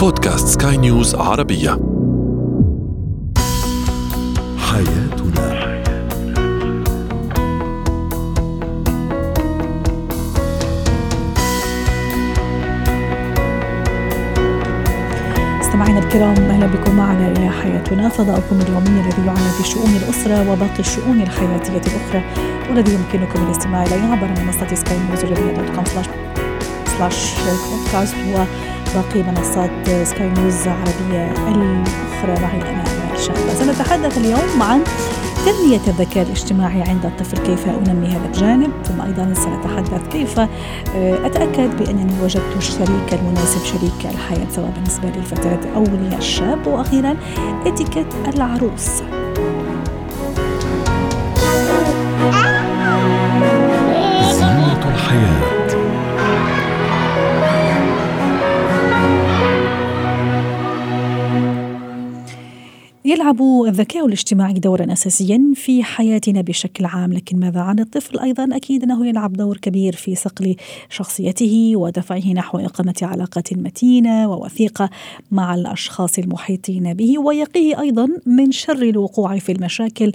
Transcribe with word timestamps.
بودكاست 0.00 0.62
سكاي 0.62 0.76
نيوز 0.76 1.14
عربية. 1.14 1.70
حياتنا. 4.58 5.50
مستمعينا 15.60 15.98
الكرام 15.98 16.36
أهلا 16.36 16.66
بكم 16.66 16.96
معنا 16.96 17.32
إلى 17.32 17.50
حياتنا. 17.50 18.08
فضاؤكم 18.08 18.60
اليومي 18.60 19.00
الذي 19.00 19.26
يعنى 19.26 19.38
بشؤون 19.60 19.96
الأسرة 19.96 20.52
وباقي 20.52 20.78
الشؤون 20.78 21.20
الحياتية 21.20 21.72
الأخرى 21.72 22.22
والذي 22.70 22.94
يمكنكم 22.94 23.46
الاستماع 23.46 23.82
إليه 23.82 24.12
عبر 24.12 24.28
منصة 24.28 24.74
Sky 24.74 24.98
News 24.98 25.20
dot 25.20 25.76
com 25.76 25.84
slash 25.84 27.34
بودكاست 27.70 28.14
وباقي 28.90 29.22
منصات 29.22 29.70
سكاي 30.04 30.28
نيوز 30.28 30.62
العربية 30.62 31.32
الأخرى 31.32 32.42
معي 32.42 32.62
امال 32.62 33.18
شهبه 33.18 33.54
سنتحدث 33.54 34.18
اليوم 34.18 34.62
عن 34.62 34.80
تنمية 35.46 35.80
الذكاء 35.88 36.22
الاجتماعي 36.24 36.82
عند 36.82 37.06
الطفل 37.06 37.38
كيف 37.38 37.68
أنمي 37.68 38.08
هذا 38.08 38.26
الجانب؟ 38.26 38.70
ثم 38.84 39.00
أيضا 39.00 39.34
سنتحدث 39.34 40.08
كيف 40.08 40.40
أتأكد 40.96 41.76
بأنني 41.76 42.22
وجدت 42.22 42.56
الشريك 42.56 43.12
المناسب 43.12 43.64
شريك 43.64 44.14
الحياة 44.14 44.46
سواء 44.50 44.70
بالنسبة 44.74 45.08
للفتاة 45.08 45.60
أو 45.76 45.84
للشاب. 45.84 46.66
وأخيرا 46.66 47.16
إتيكيت 47.66 48.06
العروس. 48.34 49.02
زينة 54.32 54.88
الحياة. 54.94 55.49
يلعب 63.10 63.42
الذكاء 63.42 64.06
الاجتماعي 64.06 64.52
دورا 64.52 64.92
أساسيا 64.92 65.52
في 65.54 65.82
حياتنا 65.82 66.40
بشكل 66.40 66.84
عام، 66.84 67.12
لكن 67.12 67.40
ماذا 67.40 67.60
عن 67.60 67.78
الطفل 67.78 68.18
أيضا؟ 68.18 68.56
أكيد 68.56 68.82
أنه 68.82 69.06
يلعب 69.06 69.32
دور 69.32 69.56
كبير 69.56 69.96
في 69.96 70.14
صقل 70.14 70.56
شخصيته 70.90 71.72
ودفعه 71.76 72.32
نحو 72.32 72.58
إقامة 72.58 72.94
علاقات 73.02 73.52
متينة 73.52 74.30
ووثيقة 74.30 74.90
مع 75.30 75.54
الأشخاص 75.54 76.18
المحيطين 76.18 76.94
به 76.94 77.18
ويقيه 77.18 77.80
أيضا 77.80 78.08
من 78.26 78.52
شر 78.52 78.82
الوقوع 78.82 79.38
في 79.38 79.52
المشاكل 79.52 80.12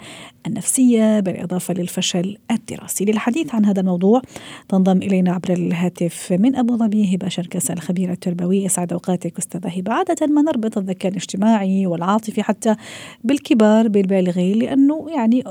النفسية 0.47 1.19
بالإضافة 1.19 1.73
للفشل 1.73 2.37
الدراسي. 2.51 3.05
للحديث 3.05 3.55
عن 3.55 3.65
هذا 3.65 3.81
الموضوع 3.81 4.21
تنضم 4.69 4.97
إلينا 4.97 5.31
عبر 5.31 5.53
الهاتف 5.53 6.33
من 6.39 6.55
أبو 6.55 6.77
ظبي 6.77 7.15
هبه 7.15 7.27
شركس 7.27 7.71
الخبيره 7.71 8.11
التربويه 8.11 8.65
اسعد 8.65 8.93
أوقاتك 8.93 9.37
أستاذة 9.37 9.67
هبة. 9.67 9.93
عادة 9.93 10.27
ما 10.27 10.41
نربط 10.41 10.77
الذكاء 10.77 11.11
الاجتماعي 11.11 11.87
والعاطفي 11.87 12.43
حتى 12.43 12.75
بالكبار 13.23 13.87
بالبالغين 13.87 14.59
لأنه 14.59 15.05
يعني 15.15 15.43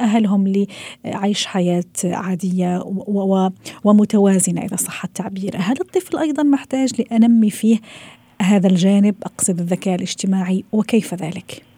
أهلهم 0.00 0.66
لعيش 1.04 1.46
حياة 1.46 1.84
عادية 2.04 2.84
ومتوازنة 3.84 4.62
إذا 4.62 4.76
صح 4.76 5.04
التعبير 5.04 5.50
هل 5.56 5.76
الطفل 5.80 6.18
أيضا 6.18 6.42
محتاج 6.42 7.00
لأنمي 7.00 7.50
فيه 7.50 7.78
هذا 8.42 8.66
الجانب 8.68 9.14
أقصد 9.22 9.58
الذكاء 9.58 9.94
الاجتماعي 9.94 10.64
وكيف 10.72 11.14
ذلك؟ 11.14 11.68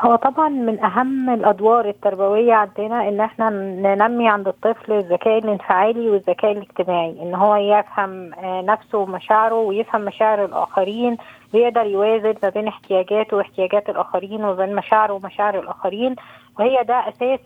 هو 0.00 0.16
طبعا 0.16 0.48
من 0.48 0.84
أهم 0.84 1.30
الأدوار 1.30 1.88
التربوية 1.88 2.54
عندنا 2.54 3.08
إن 3.08 3.20
إحنا 3.20 3.50
ننمي 3.50 4.28
عند 4.28 4.48
الطفل 4.48 4.92
الذكاء 4.92 5.38
الانفعالي 5.38 6.10
والذكاء 6.10 6.52
الاجتماعي 6.52 7.22
إن 7.22 7.34
هو 7.34 7.56
يفهم 7.56 8.30
نفسه 8.44 8.98
ومشاعره 8.98 9.54
ويفهم 9.54 10.00
مشاعر 10.00 10.44
الآخرين 10.44 11.16
ويقدر 11.54 11.86
يوازن 11.86 12.34
ما 12.42 12.48
بين 12.48 12.68
احتياجاته 12.68 13.36
واحتياجات 13.36 13.88
الآخرين 13.88 14.44
وبين 14.44 14.74
مشاعره 14.74 15.12
ومشاعر 15.12 15.58
الآخرين. 15.60 16.16
وهي 16.58 16.84
ده 16.84 16.94
أساس 17.08 17.40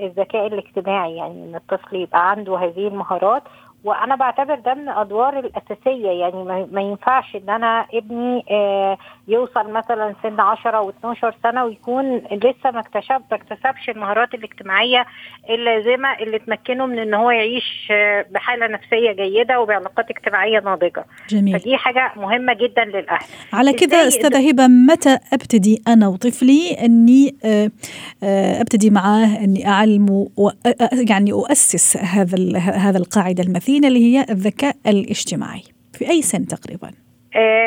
الذكاء 0.00 0.46
الاجتماعي 0.46 1.16
يعني 1.16 1.44
إن 1.44 1.54
الطفل 1.54 1.96
يبقى 1.96 2.30
عنده 2.30 2.58
هذه 2.58 2.88
المهارات 2.88 3.42
وأنا 3.86 4.16
بعتبر 4.16 4.54
ده 4.54 4.74
من 4.74 4.88
الادوار 4.88 5.38
الأساسية 5.38 6.08
يعني 6.10 6.66
ما 6.72 6.80
ينفعش 6.80 7.36
إن 7.36 7.50
أنا 7.50 7.86
ابني 7.94 8.44
يوصل 9.28 9.70
مثلا 9.70 10.14
سن 10.22 10.40
10 10.40 10.90
و12 10.90 11.34
سنة 11.42 11.64
ويكون 11.64 12.16
لسه 12.16 12.70
ما 12.70 12.80
اكتشف 12.80 13.20
ما 13.30 13.36
اكتسبش 13.36 13.88
المهارات 13.88 14.34
الاجتماعية 14.34 15.06
اللازمة 15.50 16.12
اللي 16.20 16.38
تمكنه 16.38 16.86
من 16.86 16.98
إن 16.98 17.14
هو 17.14 17.30
يعيش 17.30 17.92
بحالة 18.30 18.66
نفسية 18.66 19.12
جيدة 19.12 19.60
وبعلاقات 19.60 20.10
اجتماعية 20.10 20.60
ناضجة. 20.60 21.04
جميل. 21.28 21.60
فدي 21.60 21.76
حاجة 21.76 22.12
مهمة 22.16 22.54
جدا 22.54 22.84
للأهل. 22.84 23.26
على 23.52 23.72
كذا 23.72 24.08
استاذة 24.08 24.48
هبة 24.48 24.66
متى 24.66 25.18
أبتدي 25.32 25.82
أنا 25.88 26.08
وطفلي 26.08 26.76
إني 26.84 27.36
أبتدي 28.60 28.90
معاه 28.90 29.44
إني 29.44 29.68
اعلمه 29.68 30.28
يعني 31.10 31.30
اسس 31.50 31.96
هذا 31.96 32.58
هذا 32.58 32.98
القاعدة 32.98 33.42
المثينه 33.76 33.88
اللي 33.88 34.16
هي 34.16 34.26
الذكاء 34.30 34.76
الاجتماعي. 34.86 35.62
في 35.92 36.10
أي 36.10 36.22
سن 36.22 36.46
تقريبا؟ 36.46 36.90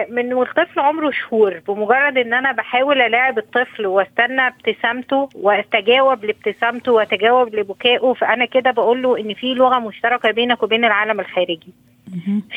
من 0.09 0.33
والطفل 0.33 0.79
عمره 0.79 1.11
شهور. 1.11 1.61
بمجرد 1.67 2.17
إن 2.17 2.33
أنا 2.33 2.51
بحاول 2.51 3.01
ألاعب 3.01 3.37
الطفل 3.37 3.87
وأستنى 3.87 4.47
ابتسامته 4.47 5.29
واستجاوب 5.35 6.25
لابتسامته 6.25 6.91
وأتجاوب 6.91 7.55
لبكائه 7.55 8.13
فأنا 8.13 8.45
كده 8.45 8.71
بقول 8.71 9.01
له 9.01 9.19
إن 9.19 9.33
في 9.33 9.53
لغة 9.53 9.79
مشتركة 9.79 10.31
بينك 10.31 10.63
وبين 10.63 10.85
العالم 10.85 11.19
الخارجي. 11.19 11.73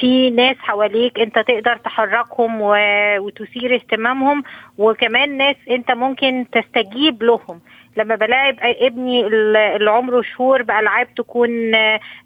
في 0.00 0.30
ناس 0.30 0.56
حواليك 0.58 1.19
أنت 1.20 1.38
تقدر 1.38 1.76
تحركهم 1.76 2.60
و... 2.60 2.76
وتثير 3.19 3.74
اهتمامهم 3.74 4.42
وكمان 4.78 5.36
ناس 5.36 5.56
أنت 5.70 5.90
ممكن 5.90 6.46
تستجيب 6.52 7.22
لهم. 7.22 7.60
لما 7.97 8.14
بلاعب 8.14 8.56
ابني 8.62 9.26
اللي 9.26 9.91
عمره 9.91 10.22
شهور 10.22 10.62
بألعاب 10.62 11.14
تكون 11.14 11.50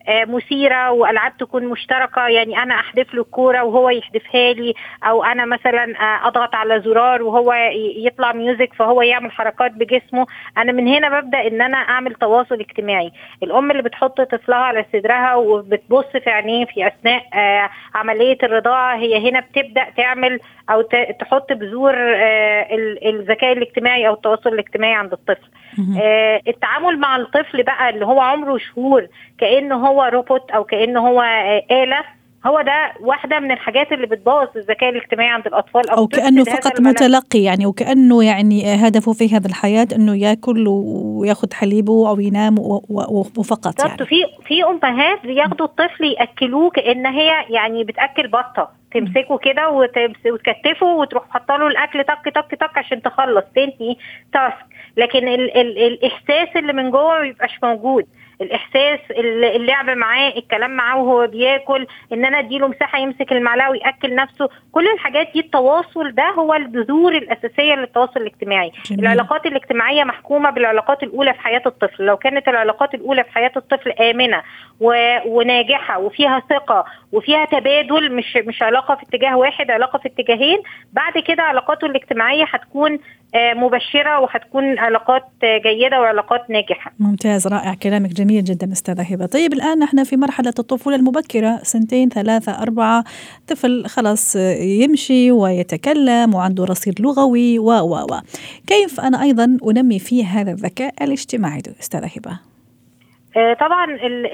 مثيرة 0.08 0.90
وألعاب 0.90 1.36
تكون 1.36 1.64
مشتركة 1.64 2.28
يعني 2.28 2.62
أنا 2.62 2.74
أحدف 2.74 3.14
له 3.14 3.22
الكورة 3.22 3.62
وهو 3.64 3.90
يحدفها 3.90 4.52
لي 4.52 4.74
أو 5.04 5.24
أنا 5.24 5.44
مثلا 5.44 5.84
أضغط 6.26 6.54
على 6.54 6.80
زرار 6.80 7.22
وهو 7.22 7.52
يطلع 7.96 8.32
ميوزك 8.32 8.74
فهو 8.74 9.02
يعمل 9.02 9.32
حركات 9.32 9.72
بجسمه. 9.72 10.26
أنا 10.58 10.72
من 10.72 10.88
هنا 10.88 11.20
ببدأ 11.20 11.46
إن 11.46 11.62
أنا 11.62 11.76
أعمل 11.76 12.14
تواصل 12.14 12.60
اجتماعي. 12.60 13.12
الأم 13.42 13.70
اللي 13.70 13.82
بتحط 13.82 14.20
طفلها 14.20 14.58
على 14.58 14.84
صدرها 14.92 15.34
وبتبص 15.34 16.06
في 16.24 16.30
عينيه 16.30 16.64
في 16.64 16.86
أثناء 16.86 17.22
عملية 17.94 18.38
الرضاعة 18.42 18.96
هي 18.96 19.30
هنا 19.30 19.40
بتبدأ 19.40 19.86
تعمل 19.96 20.40
أو 20.70 20.82
تحط 21.20 21.52
بذور 21.52 21.94
الذكاء 23.06 23.52
الاجتماعي 23.52 24.08
أو 24.08 24.14
التواصل 24.14 24.50
الاجتماعي 24.50 24.94
عند 24.94 25.12
الطفل. 25.12 25.48
آه 26.00 26.40
التعامل 26.48 26.98
مع 26.98 27.16
الطفل 27.16 27.62
بقى 27.62 27.90
اللي 27.90 28.06
هو 28.06 28.20
عمره 28.20 28.58
شهور 28.58 29.06
كأنه 29.38 29.86
هو 29.86 30.02
روبوت 30.12 30.50
أو 30.50 30.64
كأنه 30.64 31.08
هو 31.08 31.20
آه 31.22 31.62
آلة 31.70 32.16
هو 32.46 32.60
ده 32.62 32.92
واحدة 33.00 33.40
من 33.40 33.50
الحاجات 33.50 33.92
اللي 33.92 34.06
بتبوظ 34.06 34.48
الذكاء 34.56 34.90
الاجتماعي 34.90 35.30
عند 35.30 35.46
الأطفال 35.46 35.90
أو, 35.90 35.96
أو 35.98 36.06
كأنه 36.06 36.44
فقط 36.44 36.80
متلقي 36.80 37.42
يعني 37.42 37.66
وكأنه 37.66 38.24
يعني 38.24 38.74
هدفه 38.74 39.12
في 39.12 39.36
هذه 39.36 39.46
الحياة 39.46 39.88
أنه 39.96 40.16
يأكل 40.16 40.64
وياخد 40.68 41.52
حليبه 41.52 42.08
أو 42.08 42.20
ينام 42.20 42.54
وفقط 43.38 43.84
يعني. 43.84 44.06
في 44.06 44.24
في 44.46 44.64
أمهات 44.64 45.26
بياخدوا 45.26 45.66
الطفل 45.66 46.04
يأكلوه 46.04 46.70
كأن 46.70 47.06
هي 47.06 47.30
يعني 47.50 47.84
بتأكل 47.84 48.28
بطة 48.28 48.70
تمسكه 48.92 49.38
كده 49.38 49.70
وتكتفه 49.70 50.86
وتروح 50.86 51.24
حاطة 51.30 51.56
له 51.56 51.66
الأكل 51.66 52.04
طق 52.04 52.28
طق 52.34 52.54
طق 52.54 52.78
عشان 52.78 53.02
تخلص. 53.02 53.44
تنهي 53.54 53.96
تاسك. 54.32 54.66
لكن 54.96 55.28
ال 55.28 55.56
ال 55.56 55.78
الإحساس 55.78 56.56
اللي 56.56 56.72
من 56.72 56.90
جوه 56.90 57.14
ما 57.14 57.20
بيبقاش 57.22 57.58
موجود. 57.62 58.04
الإحساس 58.40 59.00
اللعب 59.10 59.90
معاه 59.90 60.32
الكلام 60.36 60.70
معاه 60.70 60.98
وهو 61.02 61.26
بياكل 61.26 61.86
إن 62.12 62.24
أنا 62.24 62.38
اديله 62.38 62.68
مساحة 62.68 62.98
يمسك 62.98 63.32
المعلقة 63.32 63.70
ويأكل 63.70 64.14
نفسه 64.14 64.48
كل 64.72 64.88
الحاجات 64.88 65.28
دي 65.34 65.40
التواصل 65.40 66.10
ده 66.14 66.28
هو 66.30 66.54
البذور 66.54 67.12
الأساسية 67.12 67.74
للتواصل 67.74 68.20
الاجتماعي. 68.20 68.72
جميل. 68.86 69.00
العلاقات 69.00 69.46
الاجتماعية 69.46 70.04
محكومة 70.04 70.50
بالعلاقات 70.50 71.02
الأولى 71.02 71.32
في 71.34 71.40
حياة 71.40 71.62
الطفل. 71.66 72.04
لو 72.04 72.16
كانت 72.16 72.48
العلاقات 72.48 72.94
الأولى 72.94 73.24
في 73.24 73.30
حياة 73.32 73.52
الطفل 73.56 73.90
آمنة 73.92 74.42
و... 74.80 75.16
وناجحة 75.26 75.98
وفيها 75.98 76.42
ثقة 76.50 76.84
وفيها 77.12 77.44
تبادل 77.44 78.12
مش 78.12 78.36
مش 78.36 78.62
علاقة 78.62 78.94
في 78.94 79.02
اتجاه 79.02 79.36
واحد 79.36 79.70
علاقة 79.70 79.98
في 79.98 80.08
اتجاهين 80.08 80.58
بعد 80.92 81.18
كده 81.18 81.42
علاقاته 81.42 81.86
الاجتماعية 81.86 82.44
هتكون 82.44 82.98
مبشرة 83.34 84.20
وهتكون 84.20 84.78
علاقات 84.78 85.22
جيدة 85.42 86.00
وعلاقات 86.00 86.50
ناجحة. 86.50 86.92
ممتاز 86.98 87.46
رائع 87.46 87.74
كلامك 87.74 88.10
جميل 88.10 88.44
جدا 88.44 88.72
أستاذة 88.72 89.02
هبة. 89.02 89.26
طيب 89.26 89.52
الآن 89.52 89.82
إحنا 89.82 90.04
في 90.04 90.16
مرحلة 90.16 90.54
الطفولة 90.58 90.96
المبكرة. 90.96 91.58
سنتين 91.62 92.08
ثلاثة 92.08 92.62
أربعة. 92.62 93.04
طفل 93.48 93.86
خلاص 93.86 94.36
يمشي 94.60 95.32
ويتكلم 95.32 96.34
وعنده 96.34 96.64
رصيد 96.64 97.00
لغوي 97.00 97.58
و 97.58 97.70
و 97.70 97.94
و. 97.94 98.20
كيف 98.66 99.00
أنا 99.00 99.22
أيضا 99.22 99.58
أنمي 99.70 99.98
فيه 99.98 100.24
هذا 100.24 100.50
الذكاء 100.50 100.94
الاجتماعي 101.02 101.62
أستاذة 101.80 102.10
هبة؟ 102.16 102.30
آه، 102.30 102.55
طبعا 103.60 103.84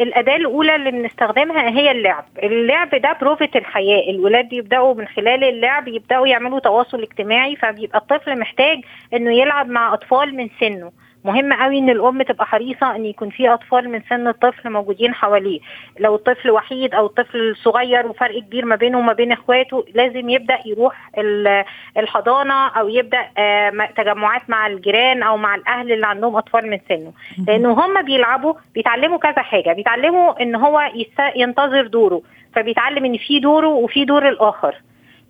الأداة 0.02 0.36
الأولى 0.36 0.76
اللي 0.76 0.90
بنستخدمها 0.90 1.70
هي 1.70 1.90
اللعب. 1.90 2.24
اللعب 2.42 2.90
ده 2.90 3.16
بروفة 3.20 3.48
الحياة. 3.56 4.10
الولاد 4.10 4.48
بيبدأوا 4.48 4.94
من 4.94 5.06
خلال 5.08 5.44
اللعب 5.44 5.88
يبدأوا 5.88 6.26
يعملوا 6.26 6.58
تواصل 6.60 7.02
اجتماعي 7.02 7.56
فبيبقى 7.56 7.98
الطفل 7.98 8.38
محتاج 8.38 8.78
إنه 9.14 9.32
يلعب 9.34 9.68
مع 9.68 9.94
أطفال 9.94 10.36
من 10.36 10.48
سنه. 10.60 10.92
مهم 11.24 11.52
قوي 11.52 11.78
إن 11.78 11.90
الأم 11.90 12.22
تبقى 12.22 12.46
حريصة 12.46 12.96
إن 12.96 13.04
يكون 13.04 13.30
في 13.30 13.48
أطفال 13.48 13.88
من 13.88 14.02
سن 14.08 14.28
الطفل 14.28 14.70
موجودين 14.70 15.14
حواليه. 15.14 15.60
لو 16.00 16.14
الطفل 16.14 16.50
وحيد 16.50 16.94
أو 16.94 17.06
الطفل 17.06 17.56
صغير 17.56 18.06
وفرق 18.06 18.38
كبير 18.38 18.64
ما 18.64 18.76
بينه 18.76 18.98
وما 18.98 19.12
بين 19.12 19.32
إخواته 19.32 19.84
لازم 19.94 20.28
يبدأ 20.28 20.58
يروح 20.66 21.10
الحضانة 21.98 22.68
أو 22.68 22.88
يبدأ 22.88 23.28
آه، 23.38 23.88
تجمعات 23.96 24.42
مع 24.48 24.66
الجيران 24.66 25.22
أو 25.22 25.36
مع 25.36 25.54
الأهل 25.54 25.92
اللي 25.92 26.06
عندهم 26.06 26.36
أطفال 26.36 26.70
من 26.70 26.78
سنه. 26.88 27.12
لأنه 27.48 27.72
هم 27.72 28.02
بيلعبوا 28.02 28.54
بيتعلموا 28.74 29.18
كذا 29.18 29.42
حاجة. 29.42 29.72
بيتعلموا 29.72 30.42
إن 30.42 30.54
هو 30.54 30.90
ينتظر 31.36 31.86
دوره. 31.86 32.22
فبيتعلم 32.54 33.04
إن 33.04 33.16
في 33.16 33.38
دوره 33.38 33.68
وفي 33.68 34.04
دور 34.04 34.28
الآخر. 34.28 34.74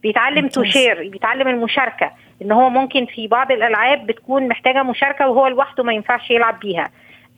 بيتعلم 0.02 0.48
to 0.48 0.64
share 0.64 1.08
بيتعلم 1.08 1.48
المشاركة. 1.48 2.10
إن 2.44 2.52
هو 2.52 2.68
ممكن 2.70 3.06
في 3.06 3.26
بعض 3.26 3.52
الألعاب 3.52 4.06
بتكون 4.06 4.48
محتاجة 4.48 4.82
مشاركة 4.82 5.28
وهو 5.28 5.46
لوحده 5.46 5.84
ما 5.84 5.92
ينفعش 5.92 6.30
يلعب 6.30 6.60
بيها. 6.60 6.90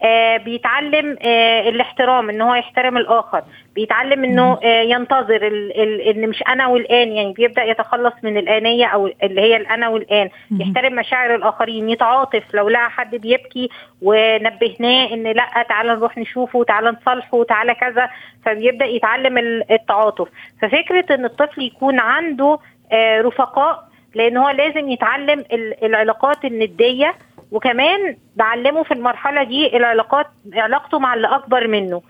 آه 0.03 0.37
بيتعلم 0.37 1.17
آه 1.25 1.69
الاحترام 1.69 2.29
إن 2.29 2.41
هو 2.41 2.55
يحترم 2.55 2.97
الآخر. 2.97 3.41
بيتعلم 3.75 4.23
إنه 4.23 4.59
آه 4.63 4.81
ينتظر 4.81 5.47
ال 5.47 5.81
ال 5.81 6.01
إن 6.01 6.29
مش 6.29 6.43
أنا 6.47 6.67
والآن 6.67 7.11
يعني 7.11 7.33
بيبدأ 7.33 7.63
يتخلص 7.63 8.13
من 8.23 8.37
الآنية 8.37 8.85
أو 8.85 9.09
اللي 9.23 9.41
هي 9.41 9.55
الأنا 9.55 9.89
والآن. 9.89 10.29
يحترم 10.51 10.95
مشاعر 10.95 11.35
الآخرين 11.35 11.89
يتعاطف. 11.89 12.43
لو 12.53 12.69
لقى 12.69 12.89
حد 12.89 13.15
بيبكي 13.15 13.69
ونبهناه 14.01 15.13
إن 15.13 15.23
لأ 15.23 15.65
تعالى 15.69 15.89
نروح 15.95 16.17
نشوفه 16.17 16.63
تعالى 16.63 16.89
نصالحه 17.01 17.43
تعالى 17.43 17.75
كذا 17.75 18.09
فبيبدأ 18.45 18.85
يتعلم 18.85 19.37
التعاطف. 19.71 20.27
ففكرة 20.61 21.15
إن 21.15 21.25
الطفل 21.25 21.61
يكون 21.61 21.99
عنده 21.99 22.57
آه 22.91 23.21
رفقاء 23.21 23.84
لأن 24.15 24.37
هو 24.37 24.49
لازم 24.49 24.89
يتعلم 24.89 25.43
العلاقات 25.83 26.45
الندية 26.45 27.15
وكمان 27.51 28.17
بعلمه 28.35 28.83
في 28.83 28.93
المرحلة 28.93 29.43
دي 29.43 29.77
العلاقات 29.77 30.27
علاقته 30.53 30.99
مع 30.99 31.13
اللي 31.13 31.27
أكبر 31.27 31.67
منه. 31.67 32.01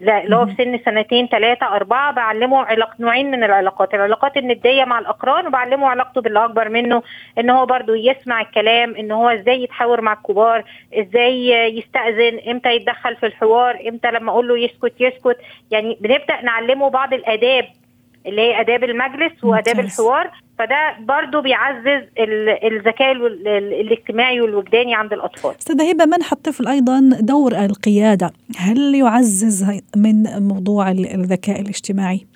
اللي 0.00 0.36
هو 0.36 0.46
في 0.46 0.54
سن 0.54 0.78
سنتين 0.84 1.26
ثلاثة 1.26 1.66
أربعة 1.66 2.12
بعلمه 2.12 2.58
علاق 2.64 3.00
نوعين 3.00 3.30
من 3.30 3.44
العلاقات. 3.44 3.94
العلاقات 3.94 4.36
الندية 4.36 4.84
مع 4.84 4.98
الأقران 4.98 5.46
وبعلمه 5.46 5.88
علاقته 5.88 6.20
باللي 6.20 6.44
أكبر 6.44 6.68
منه 6.68 7.02
إن 7.38 7.50
هو 7.50 7.66
برضو 7.66 7.94
يسمع 7.94 8.40
الكلام 8.40 8.94
إن 8.96 9.12
هو 9.12 9.28
إزاي 9.28 9.62
يتحاور 9.62 10.00
مع 10.00 10.12
الكبار 10.12 10.64
إزاي 10.94 11.48
يستأذن 11.78 12.40
إمتى 12.50 12.76
يتدخل 12.76 13.16
في 13.16 13.26
الحوار 13.26 13.78
إمتى 13.88 14.10
لما 14.10 14.30
أقول 14.32 14.48
له 14.48 14.58
يسكت 14.58 15.00
يسكت. 15.00 15.36
يعني 15.70 15.98
بنبدأ 16.00 16.40
نعلمه 16.42 16.90
بعض 16.90 17.14
الآداب 17.14 17.64
اللي 18.26 18.42
هي 18.42 18.60
آداب 18.60 18.84
المجلس 18.84 19.44
وآداب 19.44 19.80
الحوار 19.80 20.30
فده 20.58 20.96
برضو 21.00 21.40
بيعزز 21.40 22.02
الذكاء 22.64 23.12
الاجتماعي 23.80 24.40
والوجداني 24.40 24.94
عند 24.94 25.12
الأطفال. 25.12 25.54
استاذه 25.60 25.90
هبه 25.90 26.04
منح 26.04 26.32
الطفل 26.32 26.68
أيضا 26.68 27.00
دور 27.20 27.52
القيادة، 27.64 28.32
هل 28.56 28.94
يعزز 28.94 29.80
من 29.96 30.22
موضوع 30.48 30.90
الذكاء 30.90 31.60
الاجتماعي؟ 31.60 32.26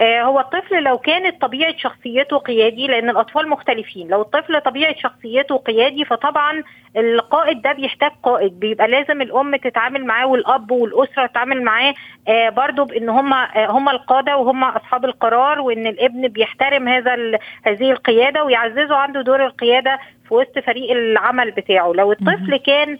آه، 0.00 0.22
هو 0.22 0.40
الطفل 0.40 0.82
لو 0.82 0.98
كانت 0.98 1.42
طبيعة 1.42 1.74
شخصيته 1.76 2.38
قيادي 2.38 2.86
لأن 2.86 3.10
الأطفال 3.10 3.48
مختلفين. 3.48 4.08
لو 4.08 4.22
الطفل 4.22 4.60
طبيعة 4.60 4.94
شخصيته 4.98 5.56
قيادي 5.56 6.04
فطبعا 6.04 6.62
القائد 6.96 7.62
ده 7.62 7.72
بيحتاج 7.72 8.10
قائد. 8.22 8.60
بيبقى 8.60 8.88
لازم 8.88 9.22
الأم 9.22 9.56
تتعامل 9.56 10.04
معاه 10.06 10.26
والأب 10.26 10.70
والأسرة 10.70 11.26
تتعامل 11.26 11.62
معاه 11.62 11.94
آه 12.28 12.48
برضو 12.48 12.84
بإن 12.84 13.08
هم 13.08 13.32
آه 13.34 13.70
هم 13.70 13.88
القادة 13.88 14.36
وهم 14.36 14.64
أصحاب 14.64 15.04
القرار 15.04 15.60
وإن 15.60 15.86
الابن 15.86 16.28
بيحترم 16.28 16.88
هذا 16.88 17.38
هذه 17.66 17.90
القيادة 17.90 18.44
ويعززوا 18.44 18.96
عنده 18.96 19.22
دور 19.22 19.46
القيادة 19.46 19.98
في 20.28 20.34
وسط 20.34 20.58
فريق 20.58 20.90
العمل 20.90 21.50
بتاعه. 21.50 21.92
لو 21.92 22.12
الطفل 22.12 22.56
كان 22.56 22.98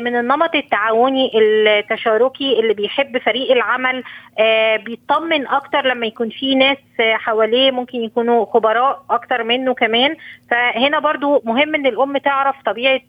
من 0.00 0.16
النمط 0.16 0.54
التعاوني 0.54 1.30
التشاركي 1.34 2.60
اللي 2.60 2.74
بيحب 2.74 3.18
فريق 3.18 3.52
العمل 3.52 4.02
آه، 4.38 4.76
بيطمن 4.76 5.46
أكتر 5.46 5.86
لما 5.86 6.06
يكون 6.06 6.30
في 6.30 6.54
ناس 6.54 6.78
حواليه 7.00 7.70
ممكن 7.70 7.98
يكونوا 7.98 8.44
خبراء 8.44 9.02
أكتر 9.10 9.44
منه 9.44 9.74
كمان. 9.74 10.16
فهنا 10.50 10.98
برضو 10.98 11.42
مهم 11.44 11.74
إن 11.74 11.86
الأم 11.86 12.16
تعرف 12.18 12.56
طبيعة 12.66 13.00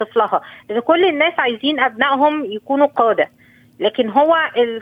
طفلها 0.00 0.40
لأن 0.70 0.80
كل 0.80 1.04
الناس 1.04 1.32
عايزين 1.38 1.80
أبنائهم 1.80 2.44
يكونوا 2.44 2.86
قادة. 2.86 3.28
لكن 3.80 4.08
هو 4.08 4.36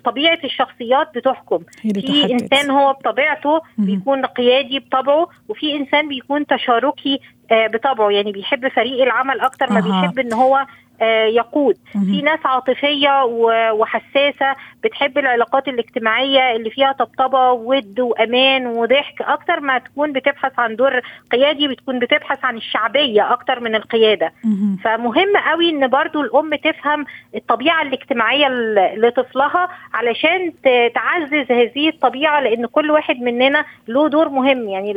طبيعة 0.05 0.39
الشخصيات 0.45 1.09
بتحكم. 1.15 1.59
في 1.83 2.33
إنسان 2.33 2.71
هو 2.71 2.93
بطبيعته 2.93 3.61
بيكون 3.79 4.27
قيادي 4.27 4.79
بطبعه 4.79 5.29
وفي 5.49 5.77
إنسان 5.77 6.09
بيكون 6.09 6.47
تشاركي 6.47 7.21
آه، 7.51 7.67
بطبعه. 7.67 8.11
يعني 8.11 8.33
بيحب 8.33 8.69
فريق 8.69 9.03
العمل 9.03 9.41
أكتر 9.41 9.73
ما 9.73 9.81
بيحب 9.81 10.19
إن 10.19 10.33
هو 10.33 10.57
آه، 10.57 10.67
يقود. 11.29 11.77
في 11.93 12.23
ناس 12.23 12.39
عاطفية 12.45 13.25
وحساسة 13.73 14.56
بتحب 14.85 15.19
العلاقات 15.19 15.69
الاجتماعية 15.69 16.56
اللي 16.56 16.71
فيها 16.71 16.93
طبطبة 16.93 17.50
وود 17.53 18.00
وأمان 18.00 18.67
وضحك. 18.67 19.23
أكتر 19.23 19.61
ما 19.61 19.79
تكون 19.79 20.12
بتبحث 20.12 20.59
عن 20.59 20.77
دور 20.77 21.00
قيادي 21.33 21.69
بتكون 21.69 21.99
بتبحث 21.99 22.45
عن 22.45 22.56
الشعبية 22.56 23.33
أكتر 23.33 23.61
من 23.61 23.75
القيادة. 23.75 24.33
فمهم 24.85 25.37
قوي 25.50 25.71
إن 25.71 25.89
برضو 25.89 26.21
الأم 26.21 26.55
تفهم 26.55 27.05
الطبيعة 27.35 27.83
الاجتماعية 27.83 28.49
لطفلها 28.97 29.69
علشان 29.94 30.53
تعزز 30.94 31.53
هذه 31.53 31.89
الطبيعة 31.89 32.41
لأن 32.41 32.67
كل 32.67 32.91
واحد 32.91 33.21
مننا 33.21 33.65
له 33.89 34.09
دور 34.09 34.29
مهم. 34.29 34.69
يعني 34.69 34.91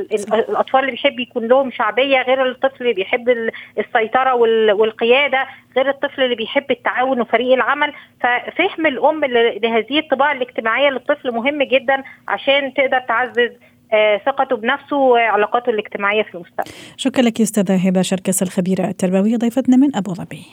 الأطفال 0.50 0.80
اللي 0.80 0.92
بيحب 0.92 1.20
يكون 1.20 1.48
لهم 1.48 1.72
شعبية 1.72 2.22
غير 2.22 2.50
الطفل 2.50 2.82
اللي 2.82 2.94
بيحب 2.94 3.50
السيطرة 3.80 4.34
والقيادة 4.74 5.48
غير 5.78 5.90
الطفل 5.90 6.22
اللي 6.22 6.36
بيحب 6.36 6.72
التعاون 6.72 7.22
وفريق 7.22 7.54
العمل 7.54 7.94
ففهم 8.22 8.86
الأم 8.86 9.26
لهذه 9.64 10.00
الطباع 10.00 10.32
الاجتماعية 10.32 10.90
للطفل 10.90 11.32
مهم 11.32 11.64
جدا 11.64 12.04
عشان 12.28 12.74
تقدر 12.74 13.00
تعزز 13.00 13.52
آه، 13.94 14.18
ثقته 14.26 14.56
بنفسه 14.56 14.96
وعلاقاته 14.96 15.70
الاجتماعية 15.70 16.24
في 16.24 16.36
المستقبل. 16.36 16.72
شكرا 16.98 17.24
لك 17.24 17.42
أستاذة 17.42 17.88
هبة 17.88 18.02
شركس 18.02 18.44
الخبيره 18.44 18.88
التربوية 18.88 19.38
ضيفتنا 19.38 19.78
من 19.78 19.96
أبو 19.96 20.14
ظبي. 20.14 20.46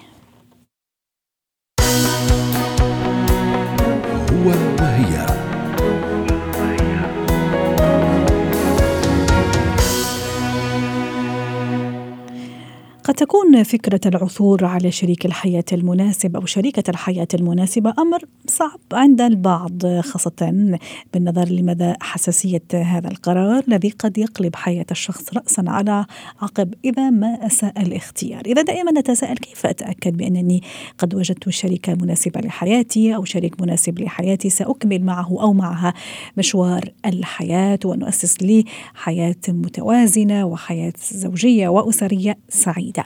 هو 4.33 4.78
قد 13.09 13.15
تكون 13.15 13.63
فكرة 13.63 14.01
العثور 14.07 14.65
على 14.65 14.91
شريك 14.91 15.27
الحياة 15.27 15.65
المناسب 15.73 16.37
أو 16.37 16.47
شريكة 16.47 16.91
الحياة 16.91 17.29
المناسبة 17.35 17.95
أمر 17.99 18.25
صعب 18.47 18.81
عند 18.93 19.21
البعض 19.21 20.01
خاصة 20.01 20.77
بالنظر 21.15 21.49
لمدى 21.49 21.95
حساسية 22.01 22.63
هذا 22.75 23.09
القرار 23.09 23.65
الذي 23.69 23.91
قد 23.91 24.19
يقلب 24.19 24.57
حياة 24.57 24.87
الشخص 24.91 25.35
رأسا 25.35 25.65
على 25.67 26.07
عقب 26.43 26.75
إذا 26.85 27.11
ما 27.11 27.47
أساء 27.47 27.83
الاختيار. 27.83 28.43
إذا 28.47 28.63
دائما 28.63 28.93
نتساءل 28.93 29.37
كيف 29.37 29.67
أتأكد 29.67 30.17
بأنني 30.17 30.63
قد 30.99 31.15
وجدت 31.15 31.49
شريكة 31.49 31.95
مناسبة 31.95 32.41
لحياتي 32.41 33.15
أو 33.15 33.25
شريك 33.25 33.61
مناسب 33.63 33.99
لحياتي؟ 33.99 34.51
سأكمل 34.51 35.05
معه 35.05 35.29
أو 35.41 35.53
معها 35.53 35.95
مشوار 36.37 36.93
الحياة 37.07 37.79
ونؤسس 37.85 38.43
لي 38.43 38.65
حياة 38.95 39.37
متوازنة 39.49 40.45
وحياة 40.45 40.93
زوجية 41.13 41.69
وأسرية 41.69 42.39
سعيدة. 42.49 42.98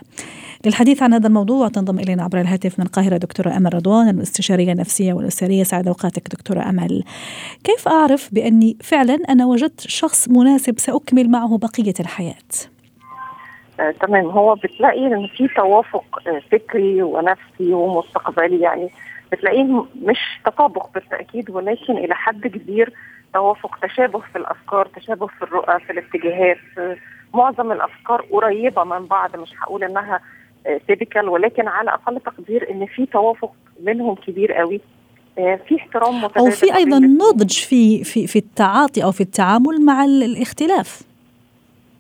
للحديث 0.67 1.03
عن 1.03 1.13
هذا 1.13 1.27
الموضوع 1.27 1.69
تنضم 1.69 1.99
إلينا 1.99 2.23
عبر 2.23 2.41
الهاتف 2.41 2.79
من 2.79 2.87
القاهرة 2.87 3.17
دكتورة 3.17 3.57
أمل 3.57 3.75
رضوان 3.75 4.09
الاستشارية 4.09 4.73
النفسية 4.73 5.13
والأسرية. 5.13 5.63
سعد 5.63 5.89
أوقاتك 5.89 6.29
دكتورة 6.29 6.61
أمل. 6.61 7.05
كيف 7.65 7.89
أعرف 7.89 8.35
بأني 8.35 8.77
فعلا 8.83 9.19
أنا 9.29 9.47
وجدت 9.47 9.81
شخص 9.81 10.29
مناسب 10.29 10.79
سأكمل 10.79 11.31
معه 11.31 11.59
بقية 11.59 11.95
الحياة؟ 12.01 12.35
آه، 13.81 13.91
تمام. 13.91 14.25
هو 14.27 14.55
بتلاقي 14.55 15.07
إن 15.07 15.27
في 15.27 15.49
توافق 15.57 16.29
آه، 16.29 16.43
فكري 16.53 17.03
ونفسي 17.03 17.73
ومستقبلي. 17.73 18.61
يعني 18.61 18.91
بتلاقيه 19.33 19.85
مش 20.03 20.19
تطابق 20.45 20.95
بالتأكيد 20.95 21.51
ولكن 21.51 21.97
إلى 21.97 22.15
حد 22.15 22.47
كبير 22.47 22.93
توافق 23.35 23.79
تشابه 23.83 24.19
في 24.19 24.39
الأفكار 24.39 24.87
تشابه 24.87 25.27
في 25.27 25.43
الرؤى 25.43 25.81
في 25.81 25.93
الاتجاهات 25.93 26.59
معظم 27.35 27.73
الأفكار 27.73 28.27
قريبة 28.33 28.85
من 28.85 29.07
بعض 29.07 29.37
مش 29.37 29.53
هقول 29.63 29.85
إنها 29.85 30.21
تيبيكال 30.89 31.29
ولكن 31.29 31.69
على 31.69 31.91
أقل 31.91 32.21
تقدير 32.21 32.71
إن 32.71 32.87
في 32.87 33.07
توافق 33.07 33.53
منهم 33.83 34.15
كبير 34.15 34.53
قوي. 34.53 34.81
آه، 35.39 35.59
في 35.69 35.77
احترام 35.77 36.17
متبادل 36.25 36.39
أو 36.47 36.51
في 36.51 36.77
أيضا 36.77 36.99
نضج 36.99 37.53
في 37.53 38.05
في 38.05 38.27
في 38.27 38.39
التعاطي 38.39 39.05
أو 39.05 39.13
في 39.13 39.21
التعامل 39.21 39.85
مع 39.85 40.05
الاختلاف. 40.05 41.03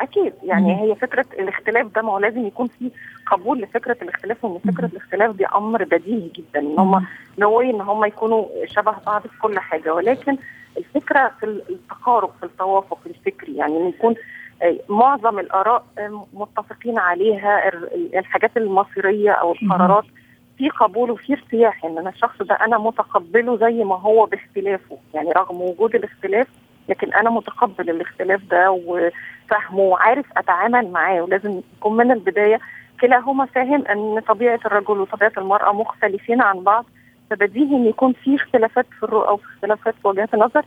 أكيد 0.00 0.32
يعني 0.42 0.74
مم. 0.74 0.78
هي 0.80 0.94
فكرة 0.94 1.26
الاختلاف 1.38 1.86
ده 1.94 2.02
ما 2.02 2.12
هو 2.12 2.18
لازم 2.18 2.46
يكون 2.46 2.68
في 2.68 2.90
قبول 3.26 3.60
لفكرة 3.60 3.96
الاختلاف 4.02 4.44
وإن 4.44 4.72
فكرة. 4.72 4.86
الاختلاف 4.86 5.36
دي 5.36 5.46
أمر 5.46 5.84
بديهي 5.84 6.28
جدا 6.34 6.60
إن 6.60 6.78
هم 6.78 7.06
نوي 7.38 7.70
إن 7.70 7.80
هم 7.80 8.04
يكونوا 8.04 8.46
شبه 8.66 8.94
بعض 9.06 9.22
في 9.22 9.38
كل 9.42 9.58
حاجة. 9.58 9.94
ولكن 9.94 10.36
الفكرة 10.78 11.32
في 11.40 11.46
التقارب 11.46 12.30
في 12.40 12.46
التوافق 12.46 12.98
الفكري 13.06 13.56
يعني 13.56 13.76
إن 13.76 13.88
يكون 13.88 14.12
آه، 14.12 14.16
معظم 14.88 15.38
الآراء 15.38 15.84
متفقين 16.34 16.98
عليها 16.98 17.68
ال- 17.68 18.16
الحاجات 18.18 18.56
المصيرية 18.56 19.30
أو 19.30 19.52
القرارات 19.52 20.04
في 20.58 20.68
قبول 20.68 21.10
وفي 21.10 21.32
ارتياح 21.32 21.84
إن 21.84 21.98
أنا 21.98 22.10
الشخص 22.10 22.42
ده 22.42 22.54
أنا 22.54 22.78
متقبله 22.78 23.56
زي 23.56 23.84
ما 23.84 23.94
هو 23.98 24.26
باختلافه. 24.26 24.98
يعني 25.14 25.32
رغم 25.32 25.60
وجود 25.60 25.94
الاختلاف 25.94 26.46
لكن 26.88 27.12
أنا 27.14 27.30
متقبل 27.30 27.90
الاختلاف 27.90 28.40
ده 28.50 28.70
وفاهمه 28.70 29.80
وعارف 29.80 30.26
أتعامل 30.36 30.90
معاه 30.90 31.22
ولازم 31.22 31.60
يكون 31.78 31.96
من 31.96 32.10
البداية 32.12 32.60
كلاهما 33.00 33.44
فاهم 33.46 33.84
إن 33.86 34.20
طبيعة 34.28 34.60
الرجل 34.66 35.00
وطبيعة 35.00 35.32
المرأة 35.38 35.72
مختلفين 35.72 36.42
عن 36.42 36.60
بعض 36.60 36.84
فبديهي 37.30 37.76
إن 37.76 37.86
يكون 37.86 38.12
في 38.12 38.34
اختلافات 38.36 38.86
في 38.98 39.02
الرؤى 39.02 39.34
وفي 39.34 39.44
اختلافات 39.54 39.94
في 40.02 40.08
وجهات 40.08 40.34
النظر 40.34 40.64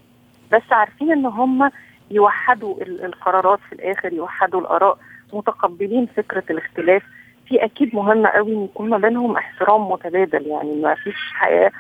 بس 0.52 0.62
عارفين 0.72 1.12
إن 1.12 1.26
هم 1.26 1.72
يوحدوا 2.12 2.82
ال- 2.82 3.06
القرارات 3.06 3.60
في 3.70 3.76
الآخر 3.76 4.14
يوحدوا 4.14 4.62
الآراء 4.62 4.98
متقبلين 5.34 6.06
فكرة 6.06 6.44
الاختلاف. 6.50 7.04
في 7.48 7.64
أكيد 7.66 7.96
مهم 7.96 8.28
قوي 8.28 8.54
إن 8.54 8.64
يكون 8.64 8.90
ما 8.90 8.98
بينهم 8.98 9.38
احترام 9.38 9.92
متبادل 9.92 10.48
يعني 10.48 10.82
ما 10.82 10.96
فيش 10.96 11.16
حياة 11.34 11.72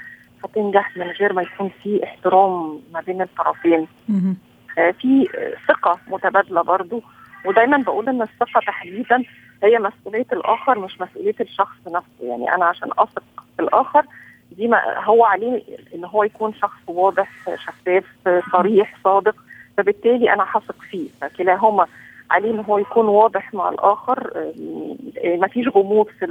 هتنجح 0.44 0.98
من 0.98 1.08
غير 1.08 1.34
ما 1.34 1.41
يكون 1.41 1.72
في 1.84 2.03
احترام 2.03 2.79
ما 2.94 3.01
بين 3.01 3.22
الطرفين. 3.22 3.88
آه، 4.77 4.91
في 4.91 5.27
ثقة 5.67 6.00
متبادلة 6.08 6.62
برضو. 6.62 7.01
ودايما 7.46 7.77
بقول 7.77 8.10
إن 8.10 8.22
الثقة 8.22 8.60
تحديدا 8.67 9.24
هي 9.63 9.79
مسؤولية 9.79 10.25
الآخر 10.34 10.79
مش 10.79 11.01
مسؤولية 11.01 11.36
الشخص 11.41 11.77
نفسه. 11.88 12.22
يعني 12.22 12.55
أنا 12.55 12.65
عشان 12.65 12.89
أثق 12.98 13.24
في 13.58 13.62
الآخر 13.63 14.05
دي 14.51 14.67
ما 14.67 14.82
هو 15.03 15.25
عليه 15.25 15.63
إن 15.96 16.05
هو 16.05 16.24
يكون 16.24 16.53
شخص 16.53 16.79
واضح 16.88 17.29
شفاف 17.55 18.03
صريح 18.51 18.96
صادق. 19.03 19.36
فبالتالي 19.77 20.34
أنا 20.34 20.46
هثق 20.51 20.75
فيه 20.89 21.10
فكلاهما 21.22 21.88
عليه 22.32 22.51
ان 22.51 22.60
هو 22.60 22.77
يكون 22.77 23.05
واضح 23.08 23.53
مع 23.53 23.70
الآخر 23.70 24.32
ما 25.39 25.48
فيش 25.48 25.67
غموض 25.67 26.08
في 26.20 26.25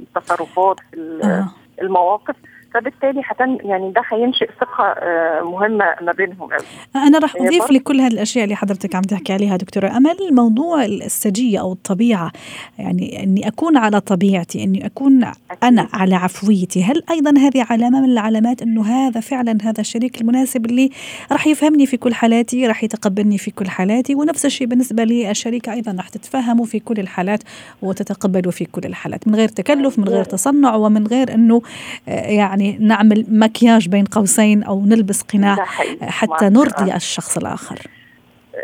التصرفات 0.00 0.76
في 0.90 1.20
آه. 1.24 1.48
المواقف 1.82 2.36
فبالتالي 2.74 3.22
حتن 3.22 3.58
يعني 3.62 3.92
ده 3.92 4.02
هينشئ 4.08 4.50
ثقة 4.60 4.84
آه، 4.84 5.42
مهمة 5.42 5.84
ما 6.00 6.12
بينهم 6.12 6.50
قوي 6.50 6.66
أنا 6.96 7.18
راح 7.18 7.36
أضيف 7.36 7.62
برضه؟ 7.62 7.74
لكل 7.74 8.00
هذه 8.00 8.12
الأشياء 8.12 8.44
اللي 8.44 8.56
حضرتك 8.56 8.94
عم 8.94 9.02
تحكي 9.02 9.32
عليها 9.32 9.56
دكتورة. 9.56 9.88
أمل 9.96 10.16
موضوع 10.32 10.84
السجية 10.84 11.60
أو 11.60 11.72
الطبيعة 11.72 12.32
يعني 12.78 13.22
أني 13.22 13.48
أكون 13.48 13.76
على 13.76 14.00
طبيعتي 14.00 14.64
أني 14.64 14.86
أكون 14.86 15.24
أنا 15.62 15.88
على 15.92 16.14
عفويتي 16.14 16.84
هل 16.84 17.02
أيضا 17.10 17.30
هذه 17.30 17.66
علامة 17.70 18.00
من 18.00 18.10
العلامات 18.10 18.62
أنه 18.62 18.82
هذا 18.86 19.20
فعلا 19.20 19.58
هذا 19.62 19.80
الشريك 19.80 20.20
المناسب 20.20 20.66
اللي 20.66 20.90
راح 21.32 21.46
يفهمني 21.46 21.86
في 21.86 21.96
كل 21.96 22.14
حالاتي 22.14 22.66
راح 22.66 22.84
يتقبلني 22.84 23.38
في 23.38 23.50
كل 23.50 23.68
حالاتي؟ 23.68 24.14
ونفس 24.14 24.46
الشيء 24.46 24.66
بالنسبة 24.66 25.04
لي 25.04 25.30
الشريكة 25.30 25.72
أيضا 25.72 25.92
راح 25.92 26.08
تتفهموا 26.08 26.64
في 26.64 26.80
كل 26.80 27.00
الحالات 27.00 27.42
وتتقبلوا 27.82 28.52
في 28.52 28.64
كل 28.64 28.82
الحالات 28.84 29.28
من 29.28 29.34
غير 29.34 29.48
تكلف 29.48 29.98
من 29.98 30.08
غير 30.08 30.24
تصنع 30.24 30.74
ومن 30.74 31.06
غير 31.06 31.34
أنه 31.34 31.62
آه، 32.08 32.30
يعني 32.64 32.78
نعمل 32.80 33.26
مكياج 33.28 33.88
بين 33.88 34.04
قوسين 34.04 34.62
أو 34.62 34.80
نلبس 34.84 35.22
قناع 35.22 35.54
حتى. 36.02 36.48
نرضي 36.48 36.94
الشخص 36.94 37.36
الآخر. 37.36 37.78